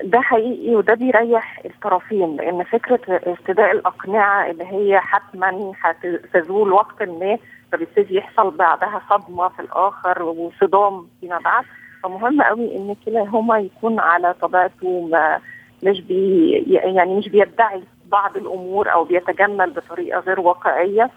ده 0.05 0.21
حقيقي 0.21 0.77
وده 0.77 0.95
بيريح 0.95 1.61
الطرفين 1.65 2.37
لأن 2.37 2.65
فكرة 2.65 3.21
ارتداء 3.27 3.73
الاقنعه 3.73 4.51
اللي 4.51 4.65
هي 4.65 5.01
حتما 5.01 5.73
هتزول 5.83 6.73
وقت 6.73 7.03
ما 7.03 7.39
فبيبتدي 7.73 8.15
يحصل 8.15 8.51
بعدها 8.51 9.01
صدمة 9.11 9.49
في 9.49 9.61
الآخر 9.63 10.23
وصدام 10.23 11.07
فيما 11.21 11.39
بعد. 11.39 11.65
فمهم 12.03 12.43
قوي 12.43 12.77
إن 12.77 12.97
كلاهما 13.07 13.59
يكون 13.59 14.01
على 14.01 14.35
طبيعته 14.41 15.09
ما 15.13 15.39
مش 15.83 16.01
بي 16.01 16.51
يعني 16.67 17.15
مش 17.15 17.29
بيدعي 17.29 17.83
بعض 18.13 18.37
الأمور 18.37 18.93
أو 18.93 19.05
بيتجمل 19.05 19.71
بطريقة 19.71 20.21
غير 20.21 20.41
واقعية. 20.41 21.11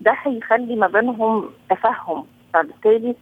ده 0.00 0.14
هيخلي 0.22 0.76
ما 0.76 0.86
بينهم 0.86 1.50
تفهم 1.70 2.24
فبالتالي 2.54 3.14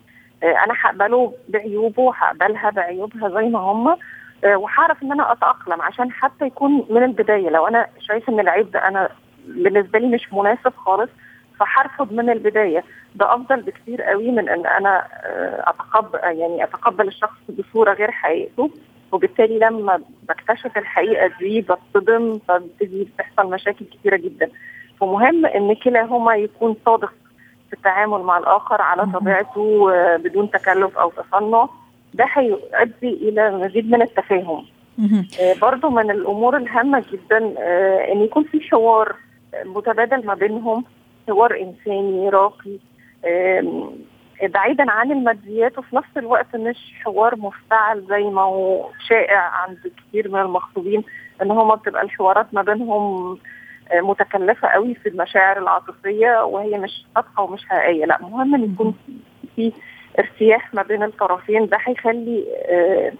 آه، 0.43 0.47
أنا 0.64 0.75
هقبله 0.81 1.33
بعيوبه 1.49 2.12
هقبلها 2.14 2.71
بعيوبها 2.71 3.28
زي 3.28 3.49
ما 3.49 3.59
هم 3.59 3.97
آه، 4.45 4.57
وهعرف 4.57 5.02
إن 5.02 5.12
أنا 5.12 5.33
أتأقلم 5.33 5.83
عشان 5.83 6.12
حتى 6.12 6.47
يكون 6.47 6.87
من 6.90 7.02
البداية. 7.02 7.50
لو 7.50 7.66
أنا 7.66 7.87
شايف 8.00 8.28
إن 8.28 8.40
العيب 8.40 8.71
ده 8.71 8.88
أنا 8.88 9.09
بالنسبة 9.47 9.99
لي 9.99 10.07
مش 10.07 10.33
مناسب 10.33 10.73
خالص 10.76 11.11
فهرفض 11.61 12.12
من 12.12 12.31
البداية. 12.31 12.85
ده 13.14 13.35
أفضل 13.35 13.62
بكتير 13.62 14.02
قوي 14.02 14.31
من 14.31 14.49
إن 14.49 14.66
أنا 14.66 15.07
آه، 15.25 15.64
اتقبل 15.71 16.19
يعني 16.38 16.64
أتقبل 16.64 17.09
الشخص 17.09 17.38
بصورة 17.49 17.93
غير 17.93 18.11
حقيقته 18.11 18.71
وبالتالي 19.12 19.59
لما 19.59 20.00
بكتشف 20.28 20.78
الحقيقة 20.78 21.31
دي 21.38 21.61
بتصدم 21.61 22.38
فبتبتدي 22.49 23.04
بتحصل 23.04 23.50
مشاكل 23.50 23.85
كتيرة 23.85 24.16
جدا. 24.16 24.50
فمهم 25.04 25.46
إن 25.46 25.75
كلاهما 25.75 26.34
يكون 26.37 26.76
صادق 26.87 27.12
في 27.68 27.73
التعامل 27.73 28.18
مع 28.23 28.38
الآخر 28.38 28.82
على. 28.82 29.02
طبيعته 29.12 29.92
آه، 29.94 30.16
بدون 30.16 30.50
تكلف 30.50 30.99
أو 30.99 31.11
تصنع 31.11 31.68
ده 32.14 32.25
هيؤدي 32.32 33.28
إلى 33.28 33.50
مزيد 33.50 33.90
من 33.90 34.02
التفاهم. 34.02 34.64
آه، 35.40 35.54
برضو 35.62 35.90
من 35.90 36.11
الأمور 36.11 36.56
الهامة 36.56 37.04
جدا 37.12 37.54
آه، 37.58 38.12
إن 38.12 38.20
يكون 38.20 38.44
في 38.44 38.61
حوار 38.61 39.16
متبادل 39.64 40.26
ما 40.26 40.34
بينهم 40.34 40.84
حوار 41.28 41.61
إنساني 41.61 42.28
راقي 42.28 42.78
بعيدا 44.42 44.90
عن 44.90 45.12
الماديات 45.12 45.78
وفي 45.78 45.96
نفس 45.96 46.08
الوقت 46.16 46.56
مش 46.56 46.94
حوار 47.04 47.37
مفتعل 47.38 48.04
زي 48.08 48.23
ما 48.25 48.42
هو 48.42 48.88
شائع 49.08 49.38
عند 49.38 49.78
كثير 49.96 50.28
من 50.30 50.40
المخطوبين 50.40 51.04
إن 51.42 51.50
هما 51.50 51.75
بتبقى 51.75 52.02
الحوارات 52.02 52.46
ما 52.52 52.62
بينهم 52.62 53.38
متكلفة 53.95 54.69
قوي 54.69 54.95
في 54.95 55.09
المشاعر 55.09 55.59
العاطفية 55.59 56.45
وهي 56.45 56.79
مش 56.79 57.05
صادقة 57.14 57.43
ومش 57.43 57.64
حقيقية. 57.69 58.05
لا 58.05 58.19
مهم 58.23 58.55
إن 58.55 58.73
يكون 58.73 58.95
في 59.57 59.73
ارتياح 60.19 60.75
ما 60.75 60.83
بين 60.83 61.03
الطرفين. 61.03 61.67
ده 61.67 61.79
هيخلي 61.87 62.45
آه، 62.69 63.12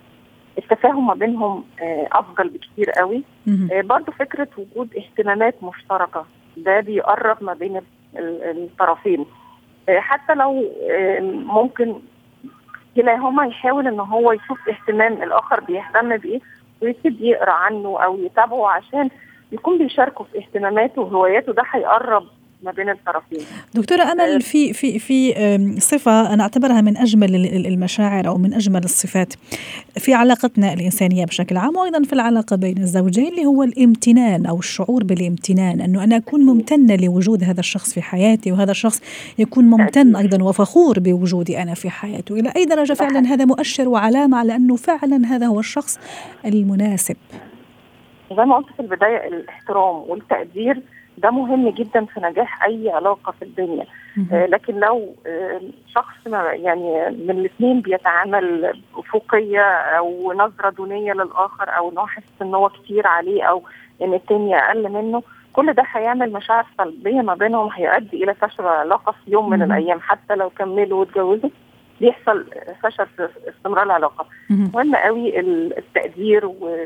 التفاهم 0.59 1.07
ما 1.07 1.15
بينهم 1.15 1.65
آه، 1.83 2.09
أفضل 2.13 2.49
بكتير 2.49 2.91
قوي. 2.91 3.23
آه، 3.73 3.81
برضو 3.81 4.13
فكرة 4.13 4.49
وجود 4.59 4.97
اهتمامات 4.97 5.63
مشتركة 5.63 6.27
ده 6.57 6.81
بيقرب 6.81 7.45
ما 7.45 7.55
بين 7.55 7.77
ال- 7.77 7.83
ال- 8.19 8.65
الطرفين. 8.65 9.27
آه، 9.89 9.99
حتى 10.01 10.35
لو 10.35 10.65
آه، 10.91 11.21
ممكن 11.21 11.95
كلاهما 12.97 13.47
يحاول 13.47 13.87
إن 13.87 14.01
هو 14.01 14.33
يشوف 14.33 14.69
اهتمام 14.69 15.13
الآخر 15.23 15.61
بيهتم 15.61 16.17
بإيه 16.17 16.41
ويبتدي 16.83 17.27
يقرأ 17.29 17.53
عنه 17.53 17.99
أو 18.05 18.19
يتابعه 18.19 18.69
عشان 18.71 19.11
يكون 19.55 19.79
بيشاركه 19.79 20.25
في 20.33 20.39
اهتماماته 20.39 21.01
وهواياته 21.03 21.53
ده 21.53 21.63
هيقرب 21.73 22.23
ما 22.63 22.73
بين 22.73 22.91
الطرفين. 22.91 23.39
دكتورة 23.75 24.03
أمل 24.03 24.41
في 24.41 24.73
في 24.73 24.99
في 24.99 25.37
أم، 25.37 25.77
صفة 25.79 26.35
أنا 26.35 26.43
أعتبرها 26.43 26.81
من 26.81 26.97
أجمل 26.97 27.35
ال- 27.35 27.57
ال- 27.57 27.67
المشاعر 27.67 28.27
أو 28.29 28.39
من 28.39 28.55
أجمل 28.55 28.85
الصفات 28.85 29.35
في 29.99 30.15
علاقتنا 30.15 30.73
الإنسانية 30.73 31.25
بشكل 31.25 31.57
عام 31.57 31.77
وأيضا 31.77 32.03
في 32.03 32.13
العلاقة 32.13 32.57
بين 32.57 32.79
الزوجين 32.79 33.29
اللي 33.29 33.47
هو 33.47 33.63
الامتنان 33.63 34.47
أو 34.47 34.59
الشعور 34.59 35.05
بالامتنان 35.05 35.81
أنه 35.81 36.05
أنا 36.05 36.17
أكون 36.17 36.41
ممتنة 36.41 36.97
لوجود 36.97 37.45
هذا 37.45 37.61
الشخص 37.61 37.95
في 37.95 38.03
حياتي 38.03 38.53
وهذا 38.53 38.71
الشخص 38.71 39.01
يكون 39.39 39.65
ممتن 39.65 40.17
أيضا 40.17 40.43
وفخور 40.45 40.99
بوجودي 41.01 41.63
أنا 41.63 41.75
في 41.75 41.91
حياته. 41.91 42.35
إلى 42.35 42.53
أي 42.57 42.65
درجة 42.65 42.93
فعلا 42.93 43.21
هذا 43.21 43.45
مؤشر 43.45 43.89
وعلامة 43.89 44.37
على 44.39 44.57
أنه 44.57 44.77
فعلا 44.77 45.27
هذا 45.27 45.47
هو 45.47 45.61
الشخص 45.61 45.99
المناسب؟ 46.45 47.17
زي 48.37 48.45
ما 48.45 48.57
قلت 48.57 48.67
في 48.77 48.81
البداية 48.81 49.29
الاحترام 49.29 49.95
والتقدير 49.97 50.81
ده 51.19 51.31
مهم 51.31 51.69
جدا 51.69 52.05
في 52.05 52.21
نجاح 52.21 52.65
أي 52.65 52.91
علاقة 52.91 53.33
في 53.33 53.45
الدنيا 53.45 53.87
آه، 54.33 54.47
لكن 54.47 54.75
لو 54.81 55.15
آه، 55.27 55.61
شخص 55.95 56.17
ما 56.27 56.53
يعني 56.53 57.11
من 57.11 57.31
الاثنين 57.31 57.81
بيتعامل 57.81 58.73
بأفقية 58.97 59.63
أو 59.73 60.33
نظرة 60.33 60.71
دونية 60.71 61.13
للآخر 61.13 61.77
أو 61.77 61.91
إنه 61.91 62.07
حاسس 62.07 62.27
إن 62.43 62.55
هو 62.55 62.69
كتير 62.69 63.07
عليه 63.07 63.43
أو 63.43 63.63
إن 64.03 64.15
التاني 64.15 64.57
أقل 64.59 64.89
منه 64.89 65.23
كل 65.53 65.73
ده 65.73 65.83
هيعمل 65.93 66.33
مشاعر 66.33 66.67
سلبية 66.79 67.21
ما 67.21 67.35
بينهم 67.35 67.71
هيؤدي 67.73 68.25
إلى 68.25 68.35
فشل 68.35 68.63
العلاقة 68.63 69.13
في 69.13 69.31
يوم 69.31 69.51
من 69.51 69.59
مم. 69.59 69.65
الأيام 69.65 70.01
حتى 70.01 70.35
لو 70.35 70.51
كملوا 70.51 71.01
واتجوزوا 71.01 71.51
بيحصل 72.01 72.47
فشل 72.83 73.07
في 73.07 73.29
استمرار 73.49 73.83
العلاقة 73.83 74.27
مهم. 74.51 74.95
قوي 74.97 75.41
ال- 75.41 75.79
التقدير 75.79 76.47
و... 76.47 76.77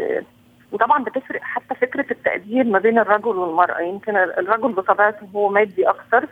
وطبعا 0.73 1.05
بتفرق 1.05 1.41
حتى 1.43 1.75
فكرة 1.75 2.07
التقدير 2.11 2.65
ما 2.65 2.79
بين 2.79 2.99
الرجل 2.99 3.37
والمرأة. 3.37 3.81
يمكن 3.81 4.17
الرجل 4.17 4.73
بطبيعته 4.73 5.27
هو 5.35 5.49
مادي 5.49 5.89
أكثر 5.89 6.27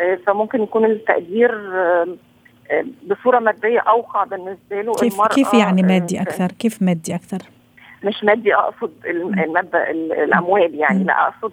آه، 0.00 0.18
فممكن 0.26 0.62
يكون 0.62 0.84
التقدير 0.84 1.50
آه، 1.74 2.06
آه، 2.70 2.84
بصورة 3.06 3.38
مادية 3.38 3.78
أوقع 3.80 4.24
بالنسبة 4.24 4.80
له 4.82 4.92
كيف 4.94 5.12
المرأة 5.14 5.28
كيف 5.28 5.54
يعني 5.54 5.82
مادي 5.82 6.22
أكثر؟ 6.22 6.52
كيف 6.52 6.82
مادي 6.82 7.14
أكثر؟ 7.14 7.38
مش 8.04 8.24
مادي 8.24 8.54
أقصد 8.54 8.92
الم- 9.06 9.38
المادة 9.38 9.90
ال- 9.90 10.12
الأموال 10.12 10.74
يعني. 10.74 11.04
لا 11.04 11.28
أقصد 11.28 11.52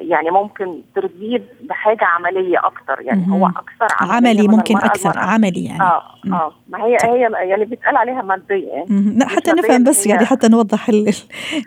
يعني 0.00 0.30
ممكن 0.30 0.80
ترضيه 0.94 1.42
بحاجة 1.62 2.04
عملية 2.04 2.58
أكتر 2.58 3.00
يعني. 3.00 3.32
هو 3.32 3.46
أكثر 3.46 3.86
عملية 4.00 4.30
عملي 4.30 4.48
ممكن. 4.48 4.76
أكثر 4.76 5.18
عملي 5.18 5.64
يعني 5.64 5.82
آه. 5.82 6.02
آه 6.26 6.52
ما 6.68 6.84
هي 6.84 6.96
هي 7.04 7.20
يعني 7.48 7.64
بيتقال 7.64 7.96
عليها 7.96 8.22
مادية 8.22 8.68
يعني 8.68 9.24
حتى 9.26 9.50
نفهم 9.52 9.84
بس 9.84 10.06
يعني 10.06 10.26
حتى 10.26 10.48
نوضح 10.48 10.88
ال- 10.88 11.08
ال- 11.08 11.14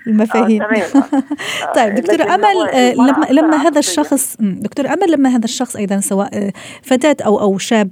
المفاهيم 0.07 0.61
آه،. 0.61 0.67
آه، 0.67 1.73
طيب 1.75 2.21
أمل 2.21 2.45
هو 2.45 2.63
آه، 2.63 2.93
لما 2.93 3.25
لما 3.31 3.57
هذا. 3.57 3.79
الشخص 3.79 4.37
مم، 4.39 4.59
دكتورة 4.61 4.87
أمل 4.87 5.11
لما 5.11 5.29
هذا 5.29 5.45
الشخص 5.45 5.75
أيضا 5.75 5.99
سواء 5.99 6.29
آه، 6.33 6.53
فتاة 6.83 7.17
أو 7.25 7.39
أو 7.41 7.57
شاب 7.57 7.89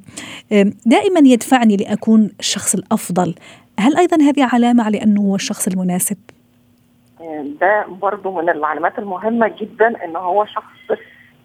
دائما 0.85 1.19
يدفعني 1.25 1.77
لأكون 1.77 2.29
الشخص 2.39 2.75
الأفضل 2.75 3.35
هل 3.79 3.97
أيضا 3.97 4.17
هذه 4.17 4.49
علامة 4.53 4.83
على 4.83 5.03
أنه 5.03 5.21
هو 5.21 5.35
الشخص 5.35 5.67
المناسب؟ 5.67 6.17
ده 7.61 7.85
برضو 7.87 8.41
من 8.41 8.49
المعلومات 8.49 8.99
المهمة 8.99 9.47
جدا 9.59 10.05
إن 10.05 10.15
هو 10.15 10.45
شخص 10.45 10.99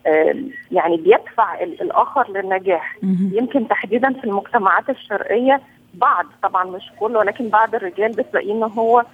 آم، 0.06 0.50
يعني 0.72 0.96
بيدفع 0.96 1.60
ال- 1.62 1.82
الآخر 1.82 2.30
للنجاح. 2.32 2.96
يمكن 3.32 3.68
تحديدا 3.68 4.12
في 4.12 4.24
المجتمعات 4.24 4.90
الشرقية 4.90 5.60
بعض 5.94 6.24
طبعا 6.42 6.64
مش 6.64 6.92
كل 7.00 7.16
ولكن 7.16 7.48
بعض 7.48 7.74
الرجال 7.74 8.12
بتلاقيه 8.12 8.52
إن 8.52 8.62
هو 8.62 9.04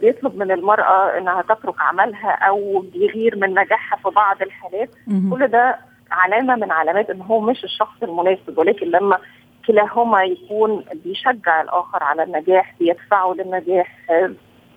بيطلب 0.00 0.36
من 0.36 0.50
المرأة 0.50 1.18
إنها 1.18 1.42
تترك 1.42 1.74
عملها 1.80 2.30
أو 2.30 2.78
بيغير 2.92 3.36
من 3.36 3.50
نجاحها 3.50 3.98
في 3.98 4.10
بعض 4.10 4.42
الحالات. 4.42 4.90
كل 5.30 5.46
ده 5.46 5.78
علامة 6.10 6.56
من 6.56 6.72
علامات 6.72 7.10
إن 7.10 7.20
هو 7.22 7.40
مش 7.40 7.64
الشخص 7.64 8.02
المناسب 8.02 8.58
ولكن 8.58 8.86
لما 8.86 9.18
كلاهما 9.66 10.24
يكون 10.24 10.84
بيشجع 11.04 11.60
الآخر 11.62 12.02
على 12.02 12.22
النجاح 12.22 12.74
بيدفعه 12.80 13.32
للنجاح 13.38 13.96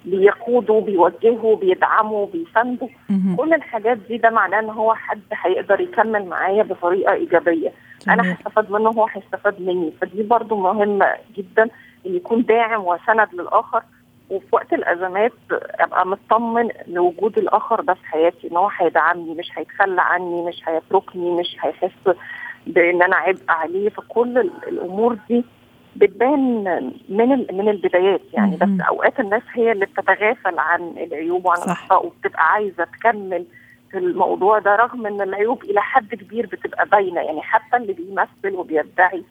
بيقوده 0.06 0.80
بيوجهه 0.80 1.56
بيدعمه 1.56 2.26
بيسنده 2.34 2.90
مهم. 3.10 3.36
كل 3.36 3.54
الحاجات 3.54 3.98
دي 3.98 4.18
ده 4.18 4.30
معناه 4.30 4.60
إن 4.60 4.70
هو 4.70 4.94
حد 4.94 5.22
هيقدر 5.34 5.80
يكمل 5.82 6.26
معايا 6.26 6.64
بطريقة 6.64 7.14
إيجابية. 7.14 7.72
أنا. 8.08 8.34
هستفاد 8.34 8.72
منه 8.72 8.90
وهو 8.90 9.06
هيستفاد 9.06 9.62
مني. 9.62 9.94
فدي 10.02 10.24
برضو 10.24 10.56
مهمة 10.56 11.14
جدا 11.38 11.64
إن 12.06 12.16
يكون 12.16 12.42
داعم 12.44 12.84
وسند 12.86 13.28
للآخر. 13.34 13.84
وفي 14.30 14.46
وقت 14.52 14.74
الأزمات 14.74 15.32
أبقى 15.80 16.08
مطمن 16.08 16.70
لوجود 16.88 17.38
الآخر 17.38 17.82
ده 17.82 17.94
في 17.94 18.06
حياتي 18.06 18.48
إن 18.52 18.58
هو 18.58 18.70
هيدعمني 18.78 19.34
مش 19.34 19.50
هيتخلى 19.56 20.02
عني 20.02 20.42
مش 20.46 20.62
هيتركني 20.68 21.32
مش 21.40 21.58
هيحس 21.62 22.16
بإن 22.68 23.02
أنا 23.04 23.16
عبء 23.16 23.40
عليه. 23.50 23.90
فكل 23.90 24.38
ال- 24.38 24.52
الأمور 24.68 25.18
دي 25.30 25.46
بتبان 25.96 26.64
من 27.10 27.28
من 27.58 27.70
البدايات 27.70 28.22
يعني. 28.34 28.56
بس 28.58 28.82
أوقات 28.90 29.20
الناس 29.20 29.42
هي 29.54 29.72
اللي 29.72 29.86
بتتغافل 29.86 30.60
عن 30.60 30.82
العيوب 30.98 31.46
وعن. 31.46 31.58
الأخطاء 31.62 32.06
وبتبقى 32.06 32.52
عايزة 32.52 32.84
تكمل 32.84 33.46
في 33.92 33.98
الموضوع 33.98 34.60
ده 34.60 34.76
رغم 34.76 35.06
إن 35.08 35.22
العيوب 35.22 35.64
إلى 35.64 35.82
حد 35.82 36.16
كبير 36.16 36.46
بتبقى 36.46 36.86
باينة 36.86 37.22
يعني 37.22 37.42
حتى 37.42 37.78
اللي 37.78 37.94
بيمثل 37.94 38.56
وبيدعي 38.56 39.24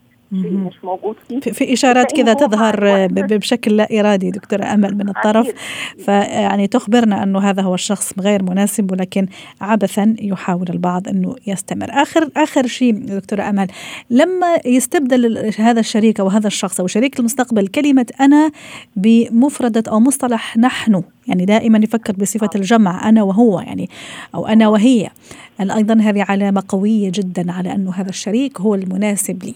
شيء. 0.42 0.52
مش 0.52 0.74
موجود 0.84 1.16
فيه. 1.28 1.40
في, 1.40 1.64
بتلاقيه 1.74 2.22
كذا 2.22 2.32
تظهر 2.32 3.06
بشكل 3.10 3.76
لا 3.76 4.00
إرادي 4.00 4.30
دكتورة 4.30 4.64
أمل 4.64 4.94
من 4.94 5.08
الطرف. 5.08 5.52
فيعني 5.98 6.66
تخبرنا 6.66 7.22
أنه 7.22 7.38
هذا 7.38 7.62
هو 7.62 7.74
الشخص 7.74 8.12
غير 8.20 8.42
مناسب 8.42 8.92
ولكن 8.92 9.26
عبثا 9.60 10.16
يحاول 10.20 10.66
البعض 10.70 11.08
أنه 11.08 11.36
يستمر. 11.46 11.88
آخر 11.90 12.30
آخر 12.36 12.66
شيء 12.66 12.92
دكتورة 12.92 13.42
أمل 13.42 13.66
لما 14.10 14.58
يستبدل 14.64 15.52
هذا 15.58 15.80
الشريك 15.80 16.20
أو 16.20 16.28
هذا 16.28 16.46
الشخص 16.46 16.80
أو 16.80 16.86
شريك 16.86 17.20
المستقبل 17.20 17.66
كلمة 17.66 18.06
أنا 18.20 18.50
بمفردة 18.96 19.82
أو 19.88 20.00
مصطلح 20.00 20.56
نحن 20.56 21.02
يعني 21.26 21.44
دائما 21.44 21.78
يفكر 21.78 22.12
بصفة 22.12 22.50
الجمع 22.54 23.08
أنا 23.08 23.22
وهو 23.22 23.60
يعني 23.60 23.88
أو 24.34 24.46
أنا 24.46 24.68
وهي. 24.68 25.10
هل 25.58 25.70
أيضا 25.70 25.94
هذه 25.94 26.24
علامة 26.28 26.62
قوية 26.68 27.10
جدا 27.14 27.52
على 27.52 27.74
أنه 27.74 27.92
هذا 27.92 28.08
الشريك 28.08 28.60
هو 28.60 28.74
المناسب 28.74 29.44
لي. 29.44 29.54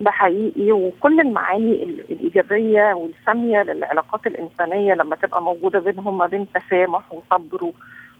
ده 0.00 0.10
حقيقي 0.10 0.72
وكل 0.72 1.20
المعاني 1.20 1.82
ال- 1.82 2.04
الإيجابية 2.12 2.92
والسامية 2.94 3.62
للعلاقات 3.62 4.26
الإنسانية 4.26 4.94
لما 4.94 5.16
تبقى 5.16 5.42
موجودة 5.42 5.78
بينهم 5.78 6.18
ما 6.18 6.26
بين 6.26 6.46
تسامح 6.52 7.12
وصبر 7.12 7.72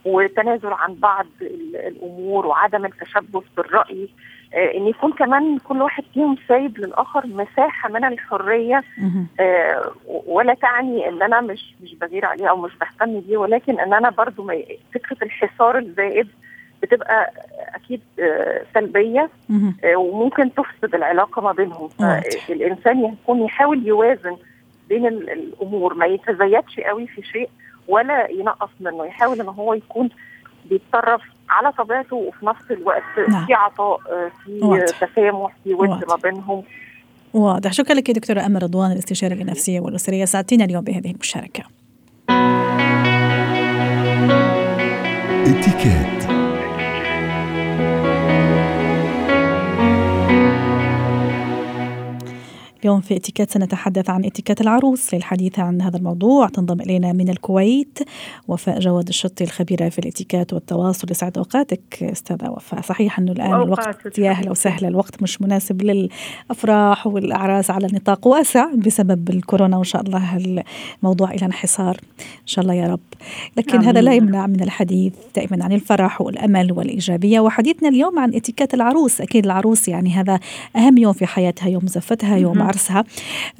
وتنازل 0.05 0.73
عن 0.73 0.93
بعض 0.93 1.25
ال- 1.41 1.75
الأمور 1.75 2.45
وعدم 2.45 2.85
التشبث 2.85 3.43
بالرأي 3.57 4.09
آه، 4.53 4.77
إن 4.77 4.87
يكون 4.87 5.11
كمان 5.11 5.57
كل 5.57 5.81
واحد 5.81 6.03
فيهم 6.13 6.35
سايب 6.47 6.77
للآخر 6.77 7.27
مساحة 7.27 7.89
من 7.89 8.05
الحرية 8.05 8.83
مهم. 8.97 9.27
آه، 9.39 9.91
ولا 10.27 10.53
تعني 10.53 11.09
إن 11.09 11.21
أنا 11.21 11.41
مش 11.41 11.73
مش 11.83 11.95
بغير 11.95 12.25
عليه 12.25 12.49
أو 12.49 12.57
مش 12.57 12.71
بهتم 12.81 13.19
بيه 13.19 13.37
ولكن 13.37 13.79
إن 13.79 13.93
أنا 13.93 14.09
برضو 14.09 14.51
فكرة 14.93 15.17
الحصار 15.23 15.77
الزائد 15.77 16.27
بتبقى 16.81 17.31
أكيد 17.75 18.01
آه، 18.19 18.61
سلبية. 18.73 19.29
آه، 19.83 19.95
وممكن 19.95 20.51
تفسد 20.53 20.95
العلاقة 20.95 21.41
ما 21.41 21.51
بينهم. 21.51 21.87
فالانسان 22.47 22.99
يكون 23.23 23.41
يحاول 23.41 23.87
يوازن 23.87 24.37
بين 24.89 25.05
ال- 25.07 25.29
الأمور 25.29 25.93
ما 25.93 26.05
يتزيدش 26.05 26.79
قوي 26.79 27.07
في 27.07 27.21
شيء 27.23 27.49
ولا 27.87 28.31
ينقص 28.31 28.69
منه 28.79 29.05
يحاول 29.05 29.39
إن 29.41 29.47
هو 29.47 29.73
يكون 29.73 30.09
بيتصرف 30.69 31.21
على 31.49 31.71
طبيعته 31.71 32.15
وفي 32.15 32.45
نفس 32.45 32.71
الوقت 32.71 33.03
نعم. 33.29 33.45
في 33.45 33.53
عطاء 33.53 33.99
آه، 34.11 34.31
في. 34.45 34.85
تسامح 35.05 35.55
في 35.63 35.73
ود. 35.73 35.89
ما 35.89 36.15
بينهم 36.23 36.63
واضح 37.33 37.71
شكرا 37.73 37.95
لك 37.95 38.09
يا 38.09 38.13
دكتورة 38.13 38.45
أمل 38.45 38.63
رضوان 38.63 38.91
الاستشارية 38.91 39.41
النفسية 39.41 39.79
والأسرية 39.79 40.25
ساعدتنا 40.25 40.65
اليوم 40.65 40.83
بهذه 40.83 41.11
المشاركة 41.11 41.63
اتكات 45.47 46.18
اليوم 52.83 53.01
في 53.01 53.15
اتيكيت 53.15 53.51
سنتحدث 53.51 54.09
عن 54.09 54.25
اتيكيت 54.25 54.61
العروس 54.61 55.13
للحديث 55.13 55.59
عن 55.59 55.81
هذا 55.81 55.97
الموضوع. 55.97 56.47
تنضم 56.47 56.81
إلينا 56.81 57.13
من 57.13 57.29
الكويت 57.29 57.99
وفاء 58.47 58.79
جواد 58.79 59.07
الشطي 59.07 59.43
الخبيرة 59.43 59.89
في 59.89 59.99
الاتيكيت 59.99 60.53
والتواصل. 60.53 61.11
يسعد 61.11 61.37
أوقاتك 61.37 62.03
أستاذة 62.03 62.49
وفاء. 62.49 62.81
صحيح 62.81 63.19
أنه 63.19 63.31
الآن. 63.31 63.53
الوقت 63.53 64.17
يا 64.17 64.31
أهلا 64.31 64.51
وسهلا. 64.51 64.87
الوقت 64.87 65.23
مش 65.23 65.41
مناسب 65.41 65.81
للأفراح 65.81 67.07
والأعراس 67.07 67.69
على 67.71 67.87
نطاق 67.93 68.27
واسع 68.27 68.73
بسبب 68.73 69.29
الكورونا 69.29 69.77
وإن 69.77 69.83
شاء 69.83 70.01
الله 70.01 70.63
الموضوع 71.03 71.31
إلى 71.31 71.45
انحصار 71.45 71.97
إن 72.19 72.25
شاء 72.47 72.63
الله 72.63 72.73
يا 72.73 72.87
رب. 72.87 72.99
لكن 73.57 73.83
هذا 73.83 74.01
لا. 74.01 74.13
يمنع 74.13 74.47
من 74.47 74.63
الحديث 74.63 75.13
دائما 75.35 75.63
عن 75.63 75.71
الفرح 75.71 76.21
والأمل 76.21 76.71
والإيجابية. 76.71 77.39
وحديثنا 77.39 77.89
اليوم 77.89 78.19
عن 78.19 78.35
اتيكيت 78.35 78.73
العروس. 78.73 79.21
أكيد 79.21 79.45
العروس 79.45 79.87
يعني 79.87 80.09
هذا 80.09 80.39
أهم 80.75 80.97
يوم 80.97 81.13
في 81.13 81.25
حياتها 81.25 81.69
يوم 81.69 81.87
زفتها 81.87 82.37
يوم. 82.37 82.61
عرسها 82.61 82.69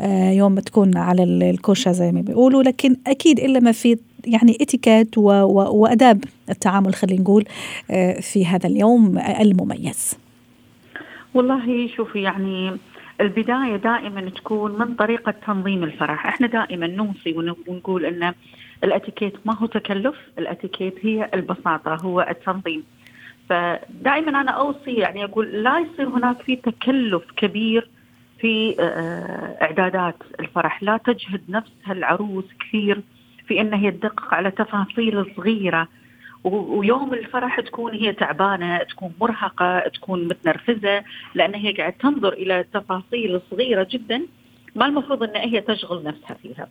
آه، 0.02 0.32
يوم 0.32 0.60
تكون 0.60 0.98
على 0.98 1.24
ال- 1.24 1.44
الكوشة 1.44 1.92
زي 1.92 2.12
ما 2.12 2.22
بيقولوا. 2.22 2.64
لكن 2.64 2.96
أكيد 3.08 3.40
إلا 3.40 3.60
ما 3.60 3.72
في 3.72 3.98
يعني 4.26 4.58
اتيكيت 4.62 5.18
و- 5.18 5.22
و- 5.32 5.76
وأداب 5.76 6.24
التعامل 6.50 6.94
خلينا 6.96 7.22
نقول 7.22 7.46
آه، 7.92 8.20
في 8.20 8.46
هذا 8.46 8.68
اليوم 8.70 9.18
المميز. 9.18 10.18
والله 11.34 11.88
شوفي 11.98 12.22
يعني 12.22 12.72
البداية 13.22 13.76
دائما 13.76 14.30
تكون 14.30 14.80
من 14.80 14.96
طريقة 14.96 15.34
تنظيم 15.48 15.84
الفرح. 15.84 16.28
إحنا 16.28 16.48
دائما 16.48 16.88
نوصي 16.88 17.34
ون- 17.38 17.56
ونقول 17.68 18.06
إن 18.06 18.34
الاتيكيت 18.84 19.34
ما 19.46 19.56
هو 19.58 19.66
تكلف 19.66 20.16
الاتيكيت 20.40 20.94
هي 21.02 21.30
البساطة 21.34 21.96
هو 21.96 22.22
التنظيم. 22.30 22.84
فدائما 23.50 24.42
أنا 24.42 24.52
أوصي 24.52 24.92
يعني 24.94 25.24
أقول 25.26 25.64
لا 25.64 25.80
يصير 25.80 26.10
هناك 26.10 26.42
في 26.42 26.56
تكلف 26.56 27.24
كبير 27.38 27.90
في 28.42 28.76
آه، 28.80 29.58
إعدادات 29.62 30.16
الفرح. 30.40 30.84
لا 30.84 30.98
تجهد 30.98 31.42
نفسها 31.50 31.92
العروس 31.94 32.46
كثير 32.60 33.02
في 33.48 33.62
انها 33.62 33.80
هي 33.80 33.92
تدقق 33.92 34.34
على 34.34 34.52
تفاصيل 34.52 35.26
صغيرة. 35.38 35.88
ويوم 36.44 37.14
الفرح 37.14 37.60
تكون 37.60 37.94
هي 37.94 38.14
تعبانة 38.14 38.78
تكون 38.78 39.14
مرهقة 39.22 39.80
تكون 39.80 40.28
متنرفزة 40.28 41.04
لأن 41.36 41.56
هي 41.56 41.72
قاعد 41.74 41.94
تنظر 41.94 42.34
إلى 42.34 42.66
تفاصيل 42.74 43.42
صغيرة 43.52 43.88
جدا 43.92 44.22
ما 44.76 44.86
المفروض 44.86 45.24
إن 45.24 45.36
هي 45.36 45.62
تشغل 45.62 46.04
نفسها 46.04 46.34
فيها. 46.34 46.68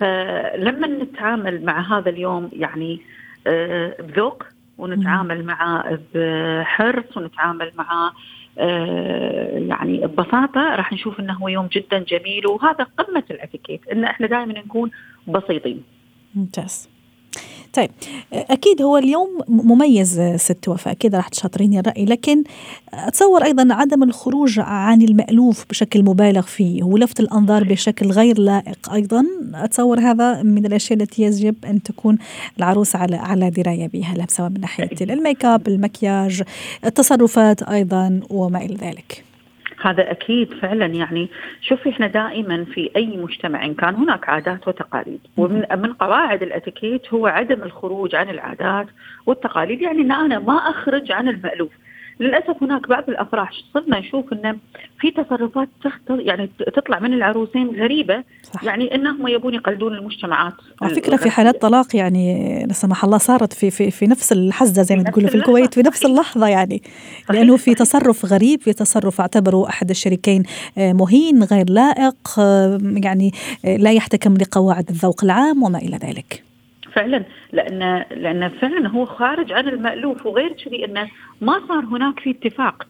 فلما 0.00 0.86
نتعامل 0.86 1.64
مع 1.64 1.98
هذا 1.98 2.10
اليوم 2.10 2.50
يعني 2.52 3.00
آه، 3.46 3.96
بذوق 4.02 4.42
ونتعامل 4.78 5.44
معاه 5.44 5.98
بحرص 6.14 7.16
ونتعامل 7.16 7.72
معاه 7.78 8.06
آه، 8.06 8.12
يعني 9.68 10.06
ببساطة 10.06 10.74
راح 10.76 10.92
نشوف 10.92 11.20
إنه 11.20 11.32
هو 11.32 11.48
يوم 11.48 11.66
جدا 11.66 11.98
جميل 11.98 12.46
وهذا 12.46 12.84
قمة 12.98 13.24
الإتيكيت 13.30 13.88
إن 13.88 14.04
إحنا 14.04 14.26
دائما 14.26 14.52
نكون 14.52 14.90
بسيطين 15.28 15.82
ممتاز. 16.34 16.90
طيب 17.72 17.90
أكيد 18.32 18.82
هو 18.82 18.96
اليوم 18.96 19.28
مميز 19.48 20.20
ست 20.36 20.68
وفاء 20.68 20.92
أكيد 20.92 21.14
راح 21.14 21.28
تشاطريني 21.28 21.80
الرأي 21.80 22.04
لكن 22.04 22.44
أتصور 22.94 23.44
أيضا 23.44 23.74
عدم 23.74 24.02
الخروج 24.02 24.58
عن 24.58 25.02
المألوف 25.02 25.64
بشكل 25.70 26.02
مبالغ 26.02 26.42
فيه 26.42 26.82
ولفت 26.82 27.20
الأنظار 27.20 27.64
بشكل 27.64 28.10
غير 28.10 28.38
لائق 28.38 28.92
أيضا 28.92 29.26
أتصور 29.54 30.00
هذا 30.00 30.42
من 30.42 30.66
الأشياء 30.66 31.02
التي 31.02 31.22
يجب 31.22 31.54
أن 31.64 31.82
تكون 31.82 32.18
العروس 32.58 32.96
على 32.96 33.16
على 33.16 33.50
دراية 33.50 33.88
بها 33.88 34.26
سواء 34.28 34.48
من 34.48 34.60
ناحية 34.60 34.88
الميك 35.00 35.44
أب 35.44 35.68
المكياج 35.68 36.42
التصرفات 36.84 37.62
أيضا 37.62 38.20
وما 38.30 38.58
إلى 38.58 38.74
ذلك. 38.74 39.24
هذا 39.82 40.10
أكيد 40.10 40.54
فعلا. 40.54 40.86
يعني 40.86 41.28
شوفي 41.60 41.90
إحنا 41.90 42.06
دائما 42.06 42.64
في 42.64 42.90
أي 42.96 43.16
مجتمع 43.16 43.64
إن 43.64 43.74
كان 43.74 43.94
هناك 43.94 44.28
عادات 44.28 44.68
وتقاليد 44.68 45.20
ومن 45.36 45.64
من 45.76 45.92
قواعد 45.92 46.42
الأتيكيت 46.42 47.14
هو 47.14 47.26
عدم 47.26 47.62
الخروج 47.62 48.14
عن 48.14 48.30
العادات 48.30 48.86
والتقاليد. 49.26 49.82
يعني 49.82 50.00
ان 50.00 50.12
أنا 50.12 50.38
ما 50.38 50.56
أخرج 50.56 51.12
عن 51.12 51.28
المألوف. 51.28 51.72
للأسف 52.20 52.62
هناك 52.62 52.88
بعض 52.88 53.04
الأفراح 53.08 53.50
صرنا 53.74 53.98
نشوف 53.98 54.32
انه 54.32 54.56
في 55.00 55.10
تصرفات 55.10 55.68
تخطر 55.84 56.20
يعني 56.20 56.50
تطلع 56.76 56.98
من 56.98 57.12
العروسين 57.12 57.70
غريبة 57.82 58.24
صح. 58.42 58.64
يعني 58.64 58.94
إنهم 58.94 59.28
يبون 59.28 59.54
يقلدون 59.54 59.94
المجتمعات. 59.94 60.52
على 60.82 60.94
فكرة 60.94 61.16
في 61.16 61.30
حالات 61.30 61.62
طلاق 61.62 61.96
يعني 61.96 62.64
لا 62.66 62.72
سمح 62.72 63.04
الله 63.04 63.18
صارت 63.18 63.52
في 63.52 63.70
في 63.70 63.90
في 63.90 64.06
نفس 64.06 64.32
الحزة 64.32 64.82
زي 64.82 64.96
ما 64.96 65.02
تقولوا 65.02 65.30
في 65.30 65.34
الكويت 65.34 65.74
في 65.74 65.82
نفس 65.82 66.04
اللحظة 66.04 66.46
يعني. 66.46 66.82
صحيح. 67.28 67.30
لأنه 67.30 67.56
في 67.56 67.74
تصرف 67.74 68.24
غريب 68.24 68.60
في 68.60 68.72
تصرف 68.72 69.20
اعتبره 69.20 69.68
أحد 69.68 69.90
الشريكين 69.90 70.42
آه، 70.78 70.92
مهين 70.92 71.42
غير 71.42 71.70
لائق 71.70 72.38
آه، 72.38 72.78
يعني 72.82 73.32
آه، 73.64 73.76
لا 73.76 73.92
يحتكم 73.92 74.34
لقواعد 74.34 74.88
الذوق 74.90 75.24
العام 75.24 75.62
وما 75.62 75.78
إلى 75.78 75.96
ذلك. 75.96 76.45
فعلا 76.96 77.24
لأن 77.52 78.04
لأن 78.10 78.48
فعلا 78.48 78.88
هو 78.88 79.04
خارج 79.04 79.52
عن 79.52 79.68
المألوف 79.68 80.26
وغير 80.26 80.52
كذي 80.52 80.84
إنه 80.84 81.08
ما 81.40 81.60
صار 81.68 81.84
هناك 81.84 82.20
في 82.20 82.30
اتفاق. 82.30 82.86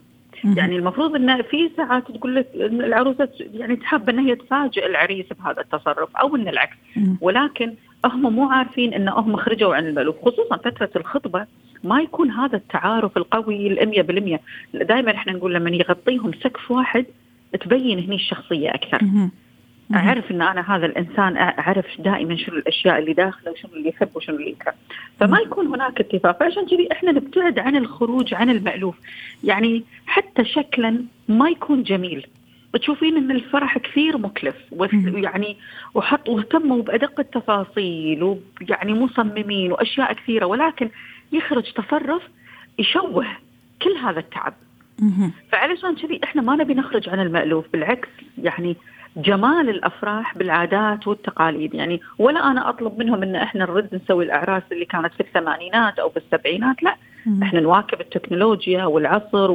يعني 0.57 0.77
المفروض 0.77 1.15
إنه 1.15 1.43
في 1.43 1.71
ساعات 1.77 2.11
تقول 2.11 2.35
لك 2.37 2.47
العروسة 2.55 3.29
يعني 3.55 3.77
تحب 3.77 4.09
ان 4.09 4.19
هي 4.19 4.35
تفاجئ 4.35 4.87
العريس 4.87 5.27
بهذا 5.41 5.61
التصرف 5.61 6.17
أو 6.17 6.37
إن 6.37 6.49
العكس. 6.49 6.77
ولكن 7.21 7.75
هم 8.05 8.33
مو 8.35 8.51
عارفين 8.51 8.95
إن 8.95 9.09
هم 9.09 9.37
خرجوا 9.37 9.75
عن 9.75 9.87
المألوف 9.87 10.17
خصوصا 10.25 10.57
فترة 10.57 10.91
الخطبة 10.97 11.47
ما 11.85 12.01
يكون 12.01 12.31
هذا 12.31 12.57
التعارف 12.57 13.17
القوي 13.17 13.67
الأمية 13.67 14.03
بالمية. 14.03 14.41
دائما 14.75 15.11
إحنا 15.15 15.33
نقول 15.33 15.55
لما 15.55 15.71
يغطيهم 15.71 16.31
سقف 16.33 16.71
واحد 16.71 17.07
تبين 17.61 17.99
هني 17.99 18.17
الشخصية 18.17 18.71
أكثر. 18.71 19.01
أعرف 19.95 20.31
إن 20.31 20.43
أنا 20.43 20.77
هذا 20.77 20.87
الإنسان 20.87 21.37
أعرف 21.37 21.87
دائما 21.99 22.37
شنو 22.37 22.57
الأشياء 22.57 22.99
اللي 22.99 23.13
داخله 23.13 23.53
وشنو 23.53 23.73
اللي 23.75 23.89
يحب 23.89 24.09
وشنو 24.15 24.37
اللي 24.37 24.51
يكره. 24.51 24.75
فما 25.21 25.39
يكون 25.39 25.67
هناك 25.67 26.01
اتفاق. 26.01 26.41
فعشان 26.41 26.67
كذي 26.67 26.89
إحنا 26.93 27.13
نبتعد 27.13 27.59
عن 27.59 27.77
الخروج 27.77 28.35
عن 28.35 28.51
المألوف. 28.51 28.95
يعني 29.45 29.85
حتى 30.07 30.45
شكلا 30.45 31.05
ما 31.29 31.49
يكون 31.49 31.83
جميل. 31.83 32.27
تشوفين 32.73 33.17
إن 33.17 33.31
الفرح 33.31 33.79
كثير 33.79 34.19
مكلف. 34.19 34.57
ويعني 34.73 35.57
وحط 35.95 36.29
واهتموا 36.29 36.83
بأدق 36.83 37.21
التفاصيل 37.21 38.23
ويعني 38.23 38.95
مصممين 38.95 39.73
وأشياء 39.73 40.13
كثيرة. 40.13 40.47
ولكن 40.47 40.91
يخرج 41.33 41.73
تصرف 41.73 42.23
يشوه 42.79 43.27
كل 43.83 43.97
هذا 44.03 44.19
التعب. 44.19 44.55
فعلشان 45.53 45.95
كذي 45.95 46.21
إحنا 46.25 46.43
ما 46.43 46.57
نبي 46.57 46.75
نخرج 46.75 47.09
عن 47.09 47.21
المألوف. 47.21 47.65
بالعكس 47.73 48.09
يعني 48.39 48.77
جمال 49.17 49.69
الأفراح 49.69 50.39
بالعادات 50.39 51.07
والتقاليد. 51.07 51.75
يعني 51.75 52.01
ولا 52.19 52.51
أنا 52.51 52.69
أطلب 52.69 52.99
منهم 52.99 53.23
إن 53.23 53.37
إحنا 53.37 53.65
نرد 53.65 53.95
نسوي 53.95 54.25
الأعراس 54.25 54.63
اللي 54.73 54.85
كانت 54.85 55.15
في 55.15 55.21
الثمانينات 55.21 55.99
أو 55.99 56.11
في 56.11 56.17
السبعينات. 56.17 56.83
لا 56.83 56.97
مم. 57.27 57.43
إحنا 57.43 57.61
نواكب 57.61 58.01
التكنولوجيا 58.01 58.85
والعصر 58.85 59.51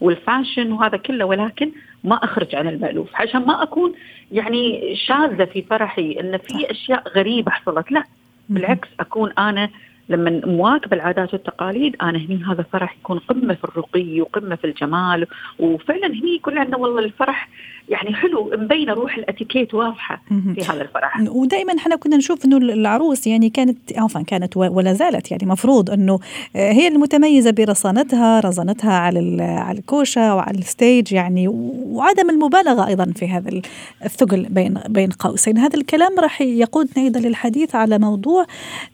والفاشن 0.00 0.72
وهذا 0.72 0.96
كله. 0.96 1.24
ولكن 1.24 1.72
ما 2.04 2.14
أخرج 2.14 2.54
عن 2.54 2.68
المألوف. 2.68 3.08
عشان 3.14 3.46
ما 3.46 3.62
أكون 3.62 3.92
يعني 4.32 4.94
شاذة 4.96 5.44
في 5.44 5.62
فرحي 5.62 6.20
إن 6.20 6.38
في 6.38 6.70
أشياء 6.70 7.08
غريبة 7.08 7.50
حصلت. 7.50 7.92
لا 7.92 8.04
بالعكس 8.48 8.88
أكون 9.00 9.32
أنا 9.38 9.70
لما 10.08 10.40
مواكب 10.44 10.92
العادات 10.92 11.32
والتقاليد 11.34 11.96
أنا 12.02 12.18
هني 12.18 12.44
هذا 12.48 12.64
فرح 12.72 12.96
يكون 12.96 13.18
قمة 13.18 13.54
في 13.54 13.64
الرقي 13.64 14.20
وقمة 14.20 14.56
في 14.56 14.66
الجمال. 14.66 15.26
وفعلا 15.58 16.06
هني 16.06 16.34
يكون 16.34 16.58
عندنا 16.58 16.76
والله 16.76 17.04
الفرح 17.04 17.48
يعني 17.90 18.14
حلو 18.14 18.50
مبينه 18.52 18.92
روح 18.92 19.16
الاتيكيت 19.16 19.74
واضحة 19.74 20.22
في 20.28 20.64
هذا 20.68 20.82
الفرح. 20.82 21.20
ودائما 21.20 21.76
إحنا 21.76 21.96
كنا 21.96 22.16
نشوف 22.16 22.44
إنه 22.44 22.56
العروس 22.56 23.26
يعني 23.26 23.50
كانت 23.50 23.78
عفوا 23.96 24.22
كانت 24.22 24.56
ولا 24.56 24.92
زالت 24.92 25.30
يعني 25.30 25.46
مفروض 25.46 25.90
إنه 25.90 26.18
آه، 26.56 26.72
هي 26.72 26.88
المتميزة 26.88 27.50
برصانتها 27.50 28.40
رزانتها 28.40 28.92
على 28.92 29.42
على 29.42 29.78
الكوشة 29.78 30.34
وعلى 30.34 30.58
الستيج 30.58 31.12
يعني 31.12 31.48
وعدم 31.48 32.30
المبالغة 32.30 32.86
أيضا 32.86 33.12
في 33.16 33.28
هذا 33.28 33.60
الثقل 34.04 34.46
بين 34.50 34.80
بين 34.88 35.10
قوسين. 35.10 35.58
هذا 35.58 35.76
الكلام 35.78 36.20
راح 36.20 36.40
يقودنا 36.40 37.04
أيضا 37.04 37.20
للحديث 37.20 37.74
على 37.74 37.98
موضوع 37.98 38.46